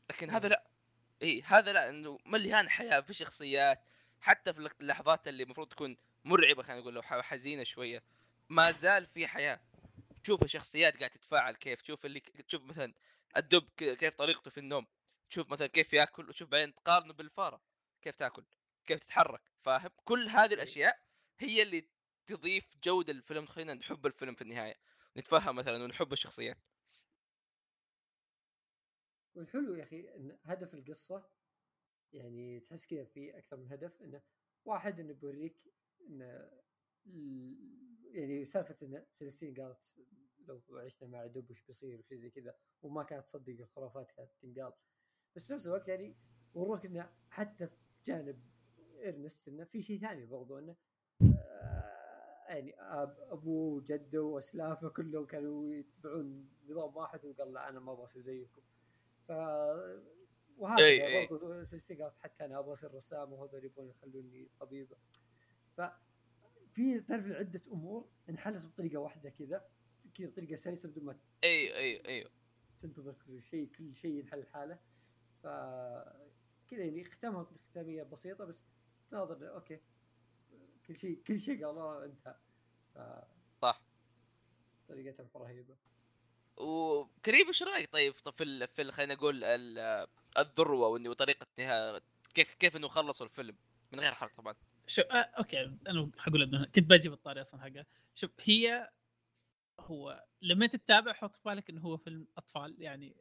لكن 0.10 0.30
هذا 0.30 0.48
لا. 0.48 0.64
اي 1.22 1.42
هذا 1.42 1.74
لا 1.74 1.90
إنه 1.90 2.20
مليان 2.26 2.70
حياة 2.70 3.00
في 3.00 3.14
شخصيات 3.14 3.84
حتى 4.22 4.54
في 4.54 4.70
اللحظات 4.82 5.28
اللي 5.28 5.44
المفروض 5.44 5.68
تكون 5.68 5.98
مرعبة 6.24 6.64
خلينا 6.64 6.82
نقول 6.82 6.94
لو 6.94 7.02
حزينة 7.02 7.64
شوية 7.64 8.04
ما 8.50 8.72
زال 8.72 9.08
في 9.08 9.28
حياة. 9.28 9.60
تشوف 10.24 10.44
الشخصيات 10.44 10.98
قاعدة 10.98 11.16
تتفاعل 11.16 11.56
كيف 11.56 11.82
تشوف 11.82 12.06
اللي 12.06 12.20
تشوف 12.20 12.64
مثلا 12.64 12.94
الدب 13.38 13.70
كيف 13.78 14.16
طريقته 14.16 14.52
في 14.52 14.60
النوم 14.60 14.88
تشوف 15.30 15.52
مثلا 15.52 15.68
كيف 15.68 15.94
يأكل 15.94 16.30
وتشوف 16.30 16.50
بعدين 16.50 16.76
تقارنه 16.76 17.14
بالفارة 17.14 17.62
كيف 18.02 18.16
تأكل 18.16 18.44
كيف 18.86 19.00
تتحرك 19.00 19.42
فاهم؟ 19.64 19.90
كل 20.06 20.28
هذه 20.30 20.54
الأشياء 20.54 21.00
هي 21.40 21.62
اللي 21.62 21.88
تضيف 22.28 22.66
جودة 22.84 23.14
للفيلم 23.14 23.46
تخلينا 23.46 23.74
نحب 23.74 24.06
الفيلم 24.06 24.36
في 24.36 24.42
النهاية 24.42 24.76
نتفهم 25.18 25.56
مثلا 25.56 25.84
ونحب 25.84 26.14
الشخصيات. 26.14 26.58
والحلو 29.36 29.76
يا 29.76 29.84
أخي 29.84 30.16
إن 30.16 30.38
هدف 30.44 30.74
القصة 30.74 31.24
يعني 32.14 32.60
تحس 32.60 32.86
كذا 32.86 33.04
في 33.04 33.38
أكثر 33.38 33.58
من 33.58 33.68
هدف 33.68 34.02
إنه 34.02 34.22
واحد 34.66 35.00
إنه 35.00 35.14
بيوريك 35.14 35.58
انه 36.08 36.50
يعني 38.12 38.46
سالفة 38.46 38.76
إن 38.84 39.06
سيلستين 39.12 39.54
قالت 39.56 39.84
لو 40.48 40.62
عشنا 40.78 41.08
مع 41.08 41.26
دب 41.26 41.52
وش 41.52 41.62
بيصير 41.62 42.00
وشي 42.00 42.18
زي 42.18 42.30
كذا 42.30 42.56
وما 42.82 43.04
كانت 43.04 43.26
تصدق 43.26 43.60
الخرافات 43.60 44.12
كانت 44.12 44.30
تنقال. 44.42 44.74
بس 45.36 45.48
في 45.48 45.54
نفس 45.54 45.68
الوقت 45.68 45.88
يعني 45.88 46.16
وروك 46.54 46.86
إنه 46.86 47.10
حتى 47.30 47.68
في 47.68 48.02
جانب 48.06 48.40
إرنست 49.06 49.48
إنه 49.48 49.64
في 49.64 49.84
شيء 49.84 50.00
ثاني 50.00 50.26
برضو 50.26 50.58
إنه 50.58 50.76
آه، 51.22 52.46
يعني 52.48 52.74
أبوه 53.32 53.76
وجده 53.76 54.22
وأسلافه 54.24 54.90
كلهم 54.90 55.26
كانوا 55.26 55.74
يتبعون 55.74 56.50
نظام 56.68 56.96
واحد 56.96 57.26
وقال 57.26 57.54
لا 57.54 57.70
أنا 57.70 57.80
ما 57.80 57.92
أبغى 57.92 58.04
أصير 58.04 58.22
زيكم. 58.22 58.62
ف 59.28 59.32
وهكذا 60.58 60.86
إي 60.86 61.20
إي. 61.20 61.28
برضو 61.28 61.54
قالت 61.54 62.18
حتى 62.20 62.46
أنا 62.46 62.60
أبغى 62.60 62.74
أصير 62.74 62.94
رسام 62.94 63.34
وهذول 63.34 63.66
يبغون 63.66 63.90
يخلوني 63.90 64.50
طبيبه 64.60 64.98
ف 65.78 65.82
في 66.72 67.00
تعرف 67.00 67.28
عدة 67.28 67.62
أمور 67.72 68.10
انحلت 68.30 68.66
بطريقة 68.66 69.00
واحدة 69.00 69.30
كذا 69.30 69.66
كذا 70.14 70.28
بطريقه 70.28 70.56
سلسة 70.56 70.90
بدون 70.90 71.06
ما 71.06 71.20
اي 71.44 71.78
اي 71.78 72.08
اي 72.08 72.28
تنتظر 72.80 73.14
كل 73.14 73.42
شيء 73.42 73.68
كل 73.68 73.96
شيء 73.96 74.12
ينحل 74.12 74.46
حاله. 74.46 74.80
ف 75.44 75.48
كذا 76.68 76.84
يعني 76.84 77.04
ختامها 77.04 77.48
ختامية 77.70 78.04
بسيطة 78.04 78.46
بس 78.46 78.66
تناظر 79.10 79.54
okay. 79.54 79.80
كل 80.88 80.98
شيء 80.98 81.24
كل 81.24 81.40
شيء 81.40 81.66
قالوه 81.66 82.06
انتهى. 82.06 82.36
ف 82.94 83.00
صح. 83.62 83.84
طريقتهم 84.88 85.30
رهيبة. 85.36 85.76
وكريم 86.62 87.48
إيش 87.48 87.64
رأيك 87.64 87.92
طيب 87.94 88.14
في 88.38 88.44
ال... 88.44 88.68
في 88.68 88.82
ال- 88.82 88.94
خلينا 88.94 89.14
نقول 89.14 89.44
ال- 89.44 90.08
الذروة 90.38 91.00
وإنه- 91.00 91.08
وطريقه 91.08 91.48
نهاية 91.60 92.02
كيف 92.34 92.54
كيف 92.54 92.76
إنه 92.76 92.88
خلصوا 92.88 93.26
الفيلم 93.26 93.56
من 93.92 94.00
غير 94.00 94.12
حرق 94.12 94.36
طبعا 94.38 94.56
شوف 94.88 95.06
آه 95.06 95.16
أوكي 95.18 95.62
أنا 95.88 96.12
حقول 96.18 96.66
كنت 96.66 96.90
بجي 96.90 97.10
بالطاري 97.10 97.42
أصلا 97.42 97.62
حقه 97.62 97.86
شوف 98.16 98.32
هي 98.40 98.92
هو 99.80 100.26
لما 100.42 100.68
تتابع 100.68 101.14
حط 101.14 101.36
في 101.36 101.42
بالك 101.46 101.70
إنه 101.70 101.82
هو 101.82 101.98
فيلم 101.98 102.28
أطفال 102.38 102.76
يعني 102.82 103.16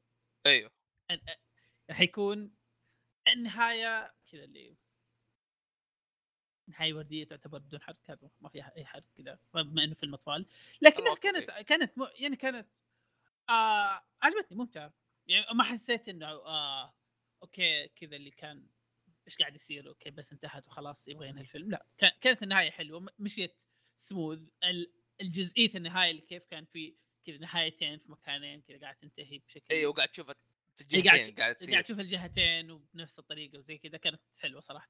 أيوه 0.46 0.70
راح 1.90 2.00
يكون 2.00 2.50
النهاية 3.29 4.14
كذا 4.33 4.44
اللي 4.44 4.76
نهاية 6.68 6.94
وردية 6.94 7.24
تعتبر 7.24 7.59
بدون 7.59 7.81
حرق 7.81 7.96
ما 8.40 8.48
فيها 8.48 8.72
أي 8.76 8.85
حرق 8.85 9.05
كذا 9.16 9.38
بما 9.55 9.85
إنه 9.85 9.94
فيلم 9.94 10.14
أطفال 10.14 10.46
لكنها 10.83 10.98
الله 10.98 11.14
كانت. 11.16 11.50
كانت. 11.50 11.92
يعني 12.18 12.37
كانت 12.37 12.68
آه 13.50 14.02
عجبتني 14.22 14.58
ممتعه 14.58 14.94
يعني 15.26 15.46
ما 15.54 15.64
حسيت 15.64 16.08
إنه 16.08 16.26
آه 16.26 16.94
okay 17.42 17.88
كذا 17.88 18.16
اللي 18.16 18.30
كان 18.30 18.66
إيش 19.26 19.36
قاعد 19.38 19.54
يصير 19.54 19.88
okay 19.88 20.11
بس 20.10 20.32
انتهت 20.32 20.66
وخلاص 20.66 21.08
يبغى 21.08 21.28
ينهي 21.28 21.40
الفيلم 21.40 21.70
لا 21.70 21.86
كان- 21.98 22.12
كانت 22.20 22.42
النهاية 22.42 22.70
حلوة 22.70 23.06
مشيت 23.18 23.62
سموث 23.96 24.38
ال- 24.64 24.92
الجزئية 25.20 25.70
النهاية 25.74 26.10
اللي 26.10 26.22
كيف 26.22 26.44
كان 26.46 26.64
في 26.64 26.94
كذا 27.26 27.38
نهايتين 27.38 27.98
في 27.98 28.10
مكانين 28.12 28.60
كذا 28.62 28.78
قاعد 28.80 28.96
تنتهي 28.96 29.38
بشكل 29.38 29.64
أيوه 29.70 29.90
وقاعد 29.90 30.08
تشوف 30.08 30.30
إيه، 30.30 30.36
قاعد 31.04 31.18
الجهتين 31.18 31.34
قاعد 31.34 31.54
تصير. 31.56 31.70
قاعد 31.72 31.84
تشوف 31.84 32.00
الجهتين 32.00 32.70
وبنفس 32.70 33.18
الطريقة 33.18 33.58
وزي 33.58 33.78
كذا. 33.78 33.96
كانت 33.98 34.20
حلوة 34.40 34.60
صراحة. 34.60 34.88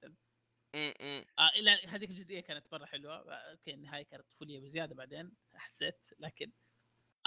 م- 0.75 0.93
م. 1.01 1.25
آه 1.39 1.49
إلى 1.57 1.71
هذيك 1.89 2.11
الجزئية 2.11 2.41
كانت 2.41 2.67
مرة 2.73 2.85
حلوة. 2.87 3.15
آه، 3.15 3.51
okay 3.51 3.75
النهاية 3.75 4.03
كانت 4.03 4.25
طفولية 4.31 4.61
بزيادة 4.61 4.95
بعدين 4.95 5.33
حسيت 5.55 6.07
لكن 6.19 6.53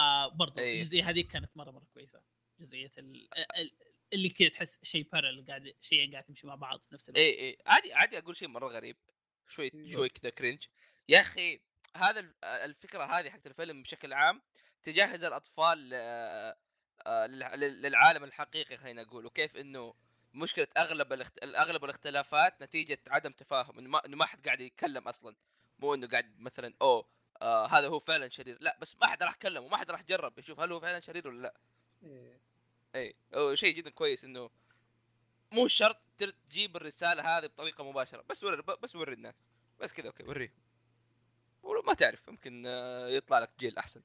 آه 0.00 0.28
برضو 0.28 0.58
أي. 0.60 0.80
الجزئية 0.80 1.08
هذيك 1.08 1.28
كانت 1.32 1.50
مرة 1.56 1.70
مرة 1.70 1.86
كويسة. 1.94 2.22
جزئية 2.60 2.90
ال... 2.98 3.28
ال... 3.58 3.70
اللي 4.12 4.28
كذا 4.28 4.48
تحس 4.48 4.78
شيء 4.82 5.08
بارل 5.12 5.44
قاعد 5.48 5.74
شيئين 5.80 6.12
قاعد 6.12 6.24
تمشي 6.24 6.46
مع 6.46 6.54
بعض 6.54 6.80
في 6.80 6.94
نفس 6.94 7.08
الوقت. 7.08 7.18
اي 7.18 7.30
اي 7.40 7.58
عادي 7.66 7.94
عادي 7.94 8.18
أقول 8.18 8.36
شيء 8.36 8.48
مرة 8.48 8.68
غريب. 8.68 8.96
شوي 9.48 9.70
إيه. 9.74 9.90
شوي 9.92 10.08
كذا 10.08 10.30
كرنج 10.30 10.66
يا 11.08 11.20
أخي 11.20 11.60
هذا 11.96 12.20
ال- 12.20 12.44
الفكرة 12.44 13.04
هذه 13.04 13.30
حقت 13.30 13.46
الفيلم 13.46 13.82
بشكل 13.82 14.12
عام 14.12 14.42
تجهز 14.82 15.24
الأطفال 15.24 15.90
آه، 15.94 16.56
للع- 17.26 17.54
لل- 17.54 17.82
للعالم 17.82 18.24
الحقيقي 18.24 18.76
خلينا 18.76 19.02
نقول. 19.02 19.26
وكيف 19.26 19.56
إنه 19.56 19.94
مشكلة 20.34 20.68
أغلب 20.76 21.12
الاخت... 21.12 21.44
أغلب 21.44 21.84
الاختلافات 21.84 22.62
نتيجة 22.62 22.98
عدم 23.08 23.32
تفاهم. 23.32 23.78
إنه 23.78 23.88
ما 23.88 24.06
إنه 24.06 24.16
ما 24.16 24.24
حد 24.26 24.44
قاعد 24.44 24.60
يتكلم 24.60 25.08
أصلا. 25.08 25.36
مو 25.78 25.94
إنه 25.94 26.06
قاعد 26.06 26.40
مثلا 26.40 26.74
أوه 26.82 27.08
آه 27.42 27.66
هذا 27.66 27.88
هو 27.88 28.00
فعلا 28.00 28.28
شرير. 28.28 28.58
لا 28.60 28.76
بس 28.80 28.96
ما 29.00 29.06
حد 29.06 29.22
راح 29.22 29.34
يتكلم 29.34 29.64
وما 29.64 29.76
حد 29.76 29.90
راح 29.90 30.00
يجرب 30.00 30.38
يشوف 30.38 30.60
هل 30.60 30.72
هو 30.72 30.80
فعلا 30.80 31.00
شرير 31.00 31.28
ولا 31.28 31.42
لا. 31.42 31.54
إيه. 32.02 32.40
اي 32.94 33.56
شيء 33.56 33.74
جدا 33.74 33.90
كويس 33.90 34.24
إنه 34.24 34.50
مو 35.52 35.66
شرط 35.66 35.96
تجيب 36.48 36.76
الرسالة 36.76 37.38
هذه 37.38 37.46
بطريقة 37.46 37.84
مباشرة. 37.84 38.24
بس 38.30 38.44
وري 38.44 38.62
بس 38.82 38.96
وري 38.96 39.12
الناس. 39.12 39.34
بس 39.80 39.92
كذا 39.92 40.06
okay 40.06 40.24
وريهم. 40.24 40.52
ولو 41.62 41.82
ما 41.82 41.94
تعرف 41.94 42.28
يمكن 42.28 42.66
آه، 42.66 43.08
يطلع 43.08 43.38
لك 43.38 43.50
جيل 43.58 43.78
أحسن. 43.78 44.02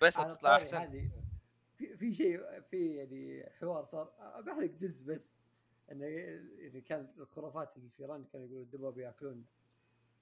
بس 0.00 0.16
تطلع 0.16 0.56
أحسن. 0.56 0.78
هذه 0.78 1.10
في 1.74 1.96
في 1.96 2.14
شيء 2.14 2.60
في 2.60 2.94
يعني 2.94 3.50
حوار 3.60 3.84
صار 3.84 4.12
بحرق 4.46 4.70
جزء 4.70 5.04
بس 5.04 5.34
إنه 5.92 6.06
يعني 6.06 6.80
كان 6.80 7.14
الخرافات 7.18 7.76
اللي 7.76 7.90
في 7.90 8.00
ايران 8.00 8.24
كانوا 8.32 8.46
يقولوا 8.46 8.64
الدباب 8.64 8.98
يأكلون. 8.98 9.44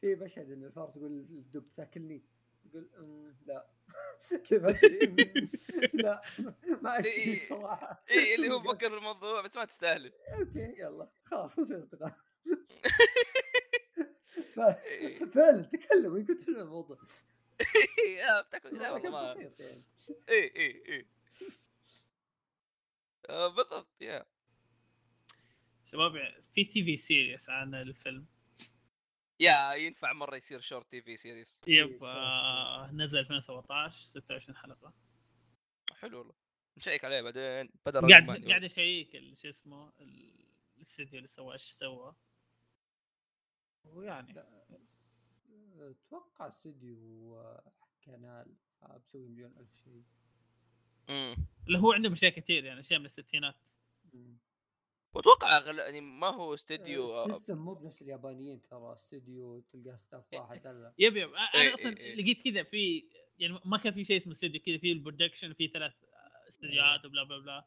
في 0.01 0.15
مشهد 0.15 0.51
إن 0.51 0.65
الفار 0.65 0.89
تقول 0.89 1.11
الدب 1.13 1.73
تاكلني؟ 1.75 2.23
يقول 2.67 2.89
"أمم، 2.99 3.37
لا. 3.47 3.67
كيف 4.45 4.53
لا 5.95 6.23
ما 6.83 7.01
اشتهيك 7.01 7.43
صراحة. 7.43 8.05
اي 8.11 8.35
اللي 8.35 8.51
هو 8.51 8.63
فكر 8.73 8.89
بالموضوع 8.89 9.41
بس 9.41 9.57
ما 9.57 9.65
تستاهل. 9.65 10.13
okay 10.29 10.75
يلا. 10.79 11.11
خلاص 11.25 11.59
نصير 11.59 11.81
أصدقاء. 11.81 12.17
إيه. 14.85 15.15
فعلا 15.15 15.63
تكلم 15.63 16.17
يمكن 16.17 16.37
تحل 16.37 16.57
الموضوع. 16.59 16.99
بتاكل 18.49 18.79
لا 18.79 18.93
والله 18.93 19.11
ما 19.11 19.35
يعني. 19.59 19.83
اي 20.29 20.43
اي 20.57 20.83
اي 20.89 21.07
بالضبط 23.31 24.03
يا. 24.03 24.27
شباب 25.85 26.13
في 26.55 26.65
TV 26.65 26.97
series 26.97 27.49
عن 27.51 27.75
الفيلم. 27.75 28.27
يا 29.41 29.73
ينفع 29.75 30.13
مرة 30.13 30.37
يصير 30.37 30.61
short 30.61 30.91
TV 30.91 31.17
series 31.17 31.61
yep 31.67 31.93
شوف. 31.93 32.03
آه 32.05 32.91
نزل 32.93 33.19
2017 33.19 34.05
26 34.07 34.57
حلقة. 34.57 34.93
حلو 35.99 36.19
والله. 36.19 36.35
نشيك 36.77 37.05
عليه 37.05 37.21
بعدين 37.23 37.71
بدل 37.87 38.11
قاعد 38.11 38.45
قاعد 38.49 38.65
أشيك 38.65 39.35
شو 39.39 39.49
اسمه 39.49 39.93
ال- 40.01 40.45
الاستديو 40.77 41.17
اللي 41.17 41.27
سوى 41.27 41.53
إيش 41.53 41.63
سوى؟ 41.63 42.15
ويعني. 43.85 44.35
أتوقع 45.81 46.49
استوديو 46.49 47.37
آه، 47.39 47.73
كنال 48.05 48.57
آه، 48.83 48.97
بسوي 48.99 49.29
مليون 49.29 49.57
ألف 49.59 49.75
شيء. 49.85 50.05
امم 51.11 51.37
اللي 51.67 51.79
هو 51.79 51.93
عنده 51.93 52.13
اشياء 52.13 52.33
كثير 52.33 52.65
يعني 52.65 52.81
اشياء 52.81 52.99
من 53.01 53.07
الستينات. 53.07 53.69
مم. 54.13 54.39
واتوقع 55.15 55.59
غل... 55.59 55.79
يعني 55.79 56.01
ما 56.01 56.27
هو 56.27 56.55
استديو 56.55 57.25
ال 57.25 57.30
system 57.30 57.59
مو 57.59 57.75
بنفس 57.75 58.03
اليابانيين 58.03 58.63
ترى 58.63 58.93
استوديو 58.93 59.61
تلقى 59.61 59.99
staff 59.99 60.33
واحد 60.33 60.67
لا 60.67 60.73
لا 60.73 60.93
yep 60.99 61.17
yep 61.17 61.35
أنا 61.35 61.63
إيه، 61.63 61.75
أصلا 61.75 61.97
إيه، 61.97 61.97
إيه. 61.97 62.15
لقيت 62.15 62.45
كذا 62.45 62.63
في 62.63 63.05
يعني 63.39 63.59
ما 63.65 63.79
كان 63.79 63.93
في 63.93 64.05
شيء 64.05 64.17
اسمه 64.17 64.33
استوديو 64.33 64.61
كذا 64.61 64.79
في 64.79 64.93
ال 64.93 64.98
production 64.98 65.53
في 65.53 65.69
ثلاث 65.69 65.93
استديوهات 66.49 67.05
وبلا 67.05 67.23
بلا 67.23 67.39
بلا. 67.39 67.65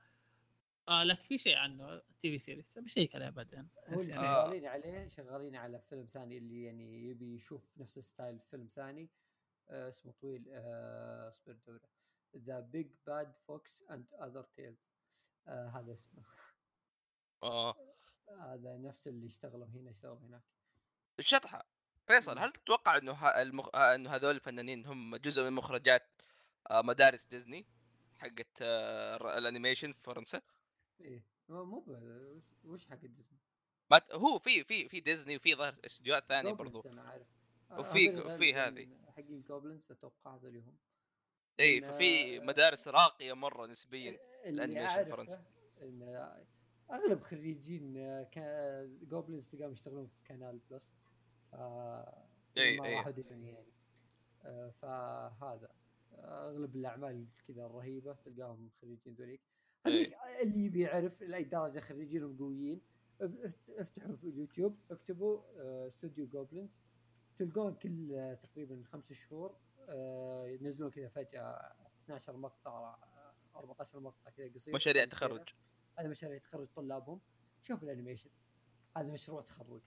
آه 0.87 1.03
لكن 1.03 1.21
في 1.21 1.37
شيء 1.37 1.55
عنه 1.55 2.01
TV 2.19 2.37
series 2.37 2.79
بشيك 2.79 3.15
عليها 3.15 3.29
بعدين 3.29 3.67
يعني 3.87 4.01
آه. 4.01 4.45
شغالين 4.45 4.65
عليه 4.65 5.07
شغالين 5.07 5.55
على 5.55 5.79
فيلم 5.79 6.05
ثاني 6.05 6.37
اللي 6.37 6.63
يعني 6.63 7.09
يبي 7.09 7.35
يشوف 7.35 7.77
نفس 7.77 7.99
style 7.99 8.39
فيلم 8.39 8.67
ثاني. 8.67 9.09
آه 9.69 9.89
اسمه 9.89 10.11
طويل 10.11 10.45
آه 10.49 11.29
اصبر 11.29 11.57
دورة. 11.67 11.81
The 12.37 12.59
Big 12.59 12.87
Bad 13.07 13.35
Fox 13.35 13.83
and 13.91 14.05
Other 14.13 14.43
Tales 14.43 14.91
هذا 15.47 15.93
اسمه. 15.93 16.23
آه 17.43 17.75
هذا 18.39 18.77
نفس 18.77 19.07
اللي 19.07 19.27
اشتغلوا 19.27 19.65
هنا 19.67 19.89
اشتغلوا 19.91 20.17
هناك 20.19 20.41
الشطحه 21.19 21.65
فيصل. 22.07 22.39
هل 22.39 22.51
تتوقع 22.51 22.97
إنه. 22.97 23.27
المخ... 23.41 23.69
آه، 23.75 23.95
إنه 23.95 24.15
هذول 24.15 24.35
الفنانين 24.35 24.85
هم 24.85 25.15
جزء 25.15 25.43
من 25.43 25.53
مخرجات 25.53 26.21
آه، 26.71 26.81
مدارس 26.81 27.25
ديزني 27.25 27.65
حقت 28.17 28.47
آه، 28.61 29.37
ال 29.37 29.43
animation 29.43 29.93
في 29.93 29.99
فرنسا 30.03 30.41
إيه 31.01 31.23
مو 31.49 31.79
ب- 31.79 32.41
وش- 32.63 32.85
حق 32.85 32.95
ديزني 33.05 33.37
ما 33.91 34.01
هو 34.13 34.39
في 34.39 34.63
في 34.63 34.89
في 34.89 34.99
ديزني 34.99 35.35
وفي 35.35 35.55
ظهر 35.55 35.75
استديوهات 35.85 36.25
ثانية 36.27 36.53
برضو 36.53 36.81
أنا 36.81 37.01
عارف 37.01 37.27
وفي- 37.71 38.09
هذول 38.09 38.37
في 38.37 38.53
غالباً 38.53 38.81
هذه. 38.81 39.11
حقين 39.11 39.41
Gobelins 39.41 39.91
أتوقع 39.91 40.35
هذول 40.35 40.57
هم 40.57 40.77
اي 41.59 41.81
إن- 41.81 41.85
ففي 41.85 42.39
مدارس 42.39 42.87
راقية 42.87 43.33
مرة 43.33 43.65
نسبيا 43.65 44.19
أعرفه 44.85 45.15
فرنسي. 45.15 45.41
إن 45.81 46.01
أغلب 46.91 47.19
خريجين 47.21 47.93
Gobelins 49.03 49.47
تلقاهم 49.49 49.71
يشتغلون 49.71 50.05
في 50.05 50.23
Canal 50.23 50.59
Plus 50.71 50.91
ف 51.41 51.55
إي، 52.57 52.77
ما 52.79 52.85
إي. 52.85 52.95
راحوا 52.95 53.11
ديزني 53.11 53.47
يعني. 53.49 53.73
آه، 54.43 54.69
فهذا. 54.69 55.69
أغلب 56.19 56.75
الأعمال 56.75 57.25
كذا 57.47 57.65
الرهيبة 57.65 58.13
تلقاهم 58.13 58.69
خريجين 58.81 59.13
ذوليك. 59.13 59.41
هذيك 59.87 60.13
اللي 60.41 60.65
يبي 60.65 60.81
يعرف 60.81 61.21
لأي 61.21 61.43
درجة 61.43 61.79
خريجينهم 61.79 62.37
قويين 62.37 62.81
اف- 63.21 63.69
افتحوا 63.69 64.15
في 64.15 64.23
اليوتيوب 64.29 64.77
اكتبوا 64.91 65.41
آه، 65.57 65.87
استوديو 65.87 66.27
Gobelins 66.27 66.81
تلقون 67.37 67.73
كل 67.75 68.13
آه، 68.15 68.33
تقريبا 68.33 68.83
خمس 68.85 69.13
شهور 69.13 69.55
آه، 69.89 70.47
ينزلون 70.47 70.91
كذا 70.91 71.07
فجأة 71.07 71.73
12 72.03 72.37
مقطع 72.37 72.71
آه، 72.93 73.33
14 73.55 73.99
مقطع 73.99 74.29
كذا 74.29 74.53
قصير. 74.53 74.75
مشاريع. 74.75 75.05
تخرج. 75.05 75.49
هذا 75.99 76.07
مشاريع 76.07 76.37
تخرج 76.37 76.67
طلابهم. 76.75 77.21
شوف 77.61 77.83
ال 77.83 77.87
animation. 77.87 78.29
هذا 78.97 79.11
مشروع 79.11 79.41
تخرج. 79.41 79.81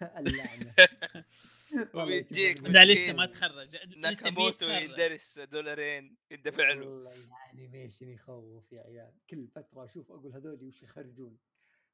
اللعنة. 0.18 0.74
وبيجيك 1.94 2.50
يجيبون 2.50 2.72
لا. 2.72 2.84
لسه 2.84 3.12
ما 3.12 3.26
تخرج. 3.26 3.76
لسه 3.76 3.96
ناكاموتو 3.96 4.66
بيتخرج 4.66 4.90
يدرس 4.90 5.38
دولارين 5.38 6.16
يدفع 6.30 6.72
له. 6.72 6.86
والله 6.86 7.14
ال 7.52 7.58
animation 7.58 8.08
يخوف 8.08 8.72
يا 8.72 8.80
عيال. 8.82 9.12
كل 9.30 9.48
فترة 9.48 9.84
أشوف 9.84 10.12
أقول 10.12 10.32
هذول 10.32 10.62
وش 10.64 10.82
يخرجون؟ 10.82 11.38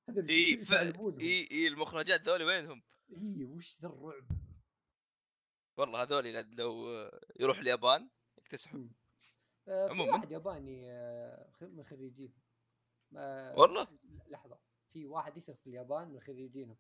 هذول 0.08 0.28
إي 0.28 0.62
إي 1.20 1.48
إي 1.50 1.68
المخرجات 1.68 2.20
ذولي 2.20 2.44
وينهم؟ 2.44 2.82
إي 3.16 3.44
وش 3.44 3.80
ذا 3.80 3.88
الرعب؟ 3.88 4.24
والله 5.76 6.02
هذولي 6.02 6.42
لو 6.42 6.88
يروح 7.40 7.58
اليابان 7.58 8.08
يكتسحوا. 8.38 8.80
آه، 9.68 9.86
في 9.86 9.92
عموماً. 9.92 10.12
واحد 10.12 10.32
ياباني 10.32 10.90
آه، 10.90 11.50
من 11.61 11.84
خريجين. 11.84 12.32
آه، 13.16 13.58
والله؟ 13.58 13.88
لحظة 14.28 14.58
في 14.88 15.06
واحد 15.06 15.36
يسرق 15.36 15.56
في 15.56 15.66
اليابان 15.66 16.08
من 16.08 16.20
خريجينهم 16.20 16.76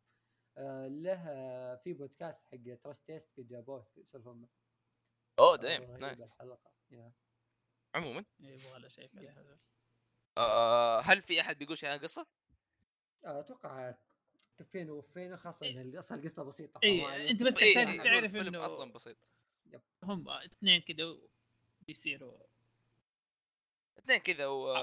آه، 0.58 0.88
له 0.88 1.24
آه، 1.28 1.76
في 1.76 1.92
بودكاست 1.92 2.44
حق 2.46 2.74
Trash 2.82 3.06
Taste 3.06 3.40
قد 3.40 3.48
جابوه 3.48 3.86
يسولفون 3.96 4.36
معه 4.40 4.50
أوه 5.38 5.52
آه، 5.52 5.56
damn 5.56 5.96
nice 5.96 6.20
الحلقة 6.20 6.70
يا. 6.90 7.12
عموما. 7.94 8.24
يبغى 8.40 8.78
له 8.78 8.88
شيء 8.88 9.10
آه 10.38 11.00
هل 11.00 11.22
في 11.22 11.40
أحد 11.40 11.58
بيقول 11.58 11.78
شيء 11.78 11.88
عن 11.88 11.96
القصة؟ 11.96 12.26
أتوقع 13.24 13.94
كفينا 14.58 14.92
ووفينا 14.92 15.36
خاصة 15.36 15.70
إن 15.70 15.78
القصة 15.80 16.14
القصة 16.14 16.44
بسيطة 16.44 16.80
إيه، 16.82 17.00
فما 17.02 17.12
عليك 17.12 17.30
أنت 17.30 17.42
بس 17.42 17.56
إيه، 17.62 17.74
تحتاج 17.74 17.88
إيه، 17.88 18.02
تعرف 18.02 18.32
إنه- 18.32 18.56
أصلا 18.56 18.92
بسيط. 18.92 19.16
هم 20.02 20.28
اثنين 20.28 20.80
كذا 20.80 21.16
بيصيروا. 21.80 22.38
اثنين 23.98 24.18
كذا 24.18 24.46
و 24.46 24.74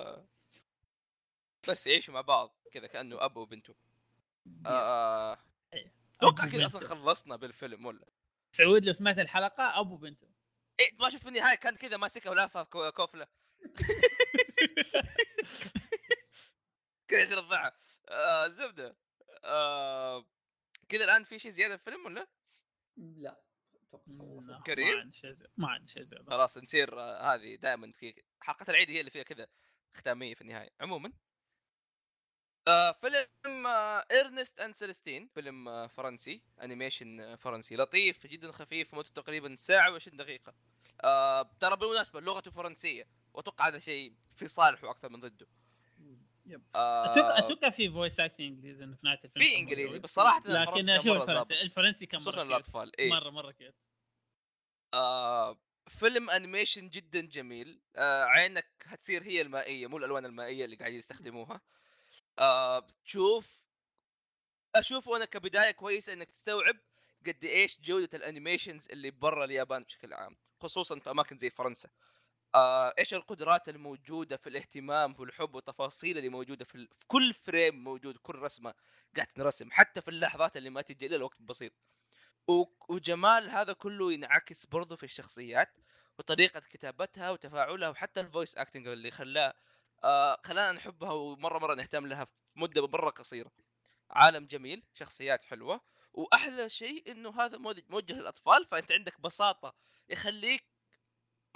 بس 1.69 1.87
يعيشوا 1.87 2.13
مع 2.13 2.21
بعض 2.21 2.55
كذا 2.71 2.87
كأنه 2.87 3.25
أب 3.25 3.37
وبنته 3.37 3.75
آه 4.65 5.37
أتوقع 6.17 6.43
أبو 6.43 6.51
كذا 6.51 6.65
أصلا. 6.65 6.87
خلصنا 6.87 7.35
بالفيلم 7.35 7.85
ولا؟ 7.85 8.05
سعود 8.51 8.85
لو 8.85 8.93
سمعت 8.93 9.19
الحلقة 9.19 9.79
ابو 9.79 9.97
بنته 9.97 10.27
إيه 10.79 10.95
ما 10.99 11.09
شوف 11.09 11.21
في 11.21 11.27
النهايه 11.27 11.55
كان 11.55 11.75
كذا 11.75 11.97
ماسكها 11.97 12.29
ولافها 12.29 12.63
كوفلة. 12.89 13.27
كذا 17.07 17.21
يرضعها 17.21 17.77
آه 18.09 18.47
زبدة. 18.47 18.97
آه 19.43 20.25
كذا 20.89 21.03
الآن 21.03 21.23
في 21.23 21.39
شيء 21.39 21.51
زيادة 21.51 21.77
في 21.77 21.87
الفيلم 21.87 22.05
ولا؟ 22.05 22.27
لا. 22.97 23.41
أتوقع 23.93 24.61
كريم؟ 24.61 24.95
ما 24.95 25.01
عندي 25.01 25.17
شيء 25.17 25.33
ما 25.57 25.69
عندي 25.69 25.91
شيء 25.91 26.03
زي 26.03 26.17
هذا. 26.17 26.25
خلاص 26.29 26.57
نصير 26.57 26.99
آه 26.99 27.35
هذه 27.35 27.55
دائما 27.55 27.91
في 27.91 28.23
حلقه 28.39 28.65
العيد 28.69 28.89
هي 28.89 28.99
اللي 28.99 29.11
فيها 29.11 29.23
كذا 29.23 29.47
ختامية 29.93 30.35
في 30.35 30.41
النهاية. 30.41 30.69
عموما 30.81 31.13
آه 32.67 32.91
فيلم 32.91 33.67
آه 33.67 34.05
Ernest 34.11 34.59
and 34.59 34.75
Celestine 34.75 35.27
فيلم 35.27 35.67
آه 35.69 35.87
فرنسي 35.87 36.41
animation 36.61 37.19
آه 37.19 37.35
فرنسي 37.35 37.75
لطيف 37.75 38.27
جدا 38.27 38.51
خفيف 38.51 38.93
مدته 38.93 39.21
تقريبا 39.21 39.55
ساعة 39.55 39.99
و20 39.99 40.15
دقيقة. 40.15 40.53
آه 41.03 41.49
ترى 41.59 41.75
بالمناسبة 41.75 42.19
لغته 42.21 42.51
فرنسية 42.51 43.07
وأتوقع 43.33 43.67
هذا 43.67 43.79
شيء 43.79 44.13
في 44.35 44.47
صالحه 44.47 44.89
أكثر 44.89 45.09
من 45.09 45.19
ضده. 45.19 45.47
آه 46.75 47.11
أتوقع 47.11 47.37
أتوقع 47.37 47.69
في 47.69 47.89
voice 47.89 48.19
acting 48.19 48.47
إنجليزي 48.47 48.85
في 48.85 48.97
نهاية 49.03 49.19
الفيلم 49.25 49.45
في 49.45 49.55
إنجليزي. 49.55 49.99
بس 49.99 50.13
صراحة 50.13 50.43
لكن 50.45 50.89
أشوف 50.89 51.17
الفرنسي 51.21 51.61
الفرنسي 51.61 52.05
كان 52.05 52.19
خصوصا. 52.19 52.41
الأطفال 52.41 52.99
اي 52.99 53.09
مرة 53.09 53.29
مرة 53.29 53.51
cute 53.51 53.75
آه 54.93 55.57
فيلم 55.87 56.29
animation 56.29 56.89
جدا 56.89 57.21
جميل. 57.21 57.79
آه 57.95 58.23
عينك 58.23 58.67
هتصير 58.85 59.23
هي 59.23 59.41
المائية 59.41 59.87
مو 59.87 59.97
الألوان 59.97 60.25
المائية 60.25 60.65
اللي 60.65 60.75
قاعدين 60.75 60.97
يستخدموها. 60.97 61.61
آه 62.39 62.87
أشوف 64.75 65.07
وأنا 65.07 65.25
كبداية 65.25 65.71
كويسة 65.71 66.13
إنك 66.13 66.31
تستوعب 66.31 66.75
قد 67.27 67.43
إيش 67.43 67.81
جودة 67.81 68.09
ال 68.13 68.20
animations 68.20 68.87
اللي 68.91 69.11
برا 69.11 69.45
اليابان 69.45 69.83
بشكل 69.83 70.13
عام 70.13 70.37
خصوصا 70.61 70.99
في 70.99 71.11
أماكن 71.11 71.37
زي 71.37 71.49
فرنسا. 71.49 71.89
آه 72.55 72.93
إيش 72.99 73.13
القدرات 73.13 73.69
الموجودة 73.69 74.37
في 74.37 74.49
الاهتمام 74.49 75.15
والحب 75.19 75.55
والتفاصيل 75.55 76.17
اللي 76.17 76.29
موجودة 76.29 76.65
في, 76.65 76.75
ال... 76.75 76.87
في 76.99 77.05
كل 77.07 77.33
frame 77.33 77.83
موجود 77.83 78.17
كل 78.17 78.35
رسمة 78.35 78.73
قاعد 79.15 79.27
تنرسم 79.27 79.71
حتى 79.71 80.01
في 80.01 80.07
اللحظات 80.07 80.57
اللي 80.57 80.69
ما 80.69 80.81
تجي 80.81 81.05
إلا 81.05 81.15
الوقت 81.15 81.41
بسيط. 81.41 81.73
و... 82.47 82.65
وجمال 82.89 83.49
هذا 83.49 83.73
كله 83.73 84.13
ينعكس 84.13 84.65
برضه 84.65 84.95
في 84.95 85.03
الشخصيات 85.03 85.69
وطريقة 86.19 86.59
كتابتها 86.59 87.31
وتفاعلها 87.31 87.89
وحتى 87.89 88.19
ال 88.19 88.25
voice 88.25 88.57
acting 88.57 88.87
اللي 88.87 89.11
خلاه 89.11 89.53
آه 90.03 90.37
خلانا 90.45 90.71
نحبها 90.71 91.11
ومرة 91.11 91.59
مرة 91.59 91.75
نهتم 91.75 92.07
لها 92.07 92.25
في 92.25 92.31
مدة 92.55 92.87
مرة 92.87 93.09
قصيرة. 93.09 93.51
عالم 94.09 94.45
جميل 94.45 94.83
شخصيات 94.93 95.43
حلوة. 95.43 95.81
وأحلى 96.13 96.69
شيء 96.69 97.11
إنه 97.11 97.41
هذا 97.41 97.57
مو- 97.57 97.75
موجه 97.89 98.13
للأطفال 98.13 98.65
فأنت 98.71 98.91
عندك 98.91 99.21
بساطة 99.21 99.75
يخليك 100.09 100.65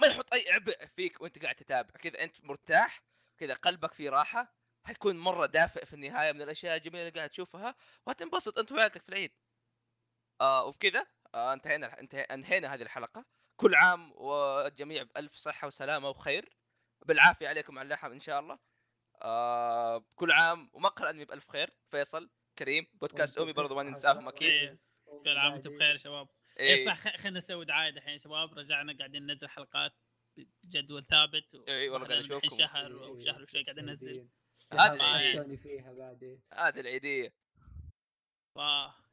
ما 0.00 0.06
يحط 0.06 0.34
أي 0.34 0.44
عبء 0.52 0.86
فيك 0.86 1.20
وأنت 1.20 1.42
قاعد 1.42 1.54
تتابع. 1.54 1.90
كذا 1.90 2.22
أنت 2.24 2.44
مرتاح 2.44 3.02
كذا 3.38 3.54
قلبك 3.54 3.94
في 3.94 4.08
راحة 4.08 4.54
حيكون 4.84 5.18
مرة 5.18 5.46
دافئ 5.46 5.84
في 5.86 5.92
النهاية 5.94 6.32
من 6.32 6.42
الأشياء 6.42 6.76
الجميلة 6.76 7.00
اللي 7.08 7.18
قاعد 7.18 7.30
تشوفها 7.30 7.74
وهتنبسط 8.06 8.58
أنت 8.58 8.72
وعيلتك 8.72 9.02
في 9.02 9.08
العيد. 9.08 9.32
آه 10.40 10.64
وبكذا 10.64 11.06
آه 11.34 11.52
انتهينا 11.52 12.00
انتهي 12.00 12.22
انهينا 12.22 12.74
هذه 12.74 12.82
الحلقة. 12.82 13.24
كل 13.56 13.74
عام 13.74 14.12
والجميع 14.16 15.02
بألف 15.02 15.34
صحة 15.36 15.66
وسلامة 15.66 16.08
وخير. 16.08 16.52
بالعافية 17.06 17.48
عليكم 17.48 17.78
على 17.78 17.86
اللحم 17.86 18.12
إن 18.12 18.20
شاء 18.20 18.40
الله. 18.40 18.58
آه 19.22 20.04
كل 20.14 20.32
عام 20.32 20.70
ومقهى 20.72 21.04
الأنمي 21.04 21.24
بألف 21.24 21.50
خير. 21.50 21.70
فيصل 21.90 22.30
كريم 22.58 22.86
بودكاست 22.94 23.38
امي 23.38 23.52
برضو 23.52 23.74
ما. 23.74 23.82
ننساهم 23.82 24.28
أكيد. 24.28 24.50
إيه. 24.50 24.78
كل 25.24 25.38
عام 25.38 25.52
وأنتم 25.52 25.76
بخير 25.76 25.92
يا 25.92 25.96
شباب. 25.96 26.28
اي 26.60 26.66
إيه 26.66 26.86
صح 26.86 26.98
خ- 26.98 27.16
خلينا 27.16 27.38
نسوي 27.38 27.64
دعاية 27.64 27.90
دحين 27.90 28.18
شباب. 28.18 28.58
رجعنا 28.58 28.96
قاعدين 28.98 29.26
ننزل 29.26 29.48
حلقات 29.48 29.92
بجدول 30.36 31.04
ثابت 31.04 31.54
و- 31.54 31.64
إي 31.68 31.88
والله 31.88 32.08
قاعد 32.08 32.24
أشوفكم. 32.24 32.56
شهر 32.58 32.86
إيه، 32.86 33.04
أو 33.04 33.20
شهر 33.20 33.42
وشوي 33.42 33.62
قاعدين 33.62 33.84
ننزل. 33.84 34.28
هذه 34.72 34.80
هذا 34.86 34.92
العيد. 34.94 35.36
عشوني 35.36 35.56
فيها 35.56 35.92
بعدين 35.92 36.42
هذه 36.52 36.80
العيدية. 36.80 37.34
ف 38.54 38.58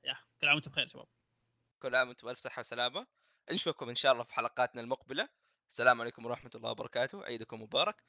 يا 0.03 0.17
كل 0.41 0.47
عام 0.47 0.55
وأنتم 0.55 0.71
بخير 0.71 0.83
يا 0.83 0.89
شباب. 0.89 1.07
كل 1.81 1.95
عام 1.95 2.07
وأنتم 2.07 2.27
بألف 2.27 2.39
صحة 2.39 2.59
وسلامة. 2.59 3.07
نشوفكم 3.51 3.89
إن 3.89 3.95
شاء 3.95 4.11
الله 4.13 4.23
في 4.23 4.33
حلقاتنا 4.33 4.81
المقبلة. 4.81 5.29
السلام 5.70 6.01
عليكم 6.01 6.26
ورحمة 6.26 6.51
الله 6.55 6.72
وبركاته. 6.72 7.24
عيدكم 7.24 7.61
مبارك. 7.61 8.03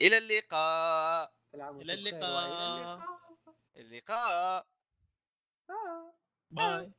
إلى 0.00 0.18
اللقاء. 0.18 1.32
بخير 1.54 1.80
اللقاء. 1.80 3.00
اللقاء. 3.76 4.66
آه. 5.70 6.14
باي. 6.50 6.92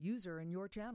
User 0.00 0.38
in 0.38 0.50
your 0.50 0.68
channel. 0.68 0.88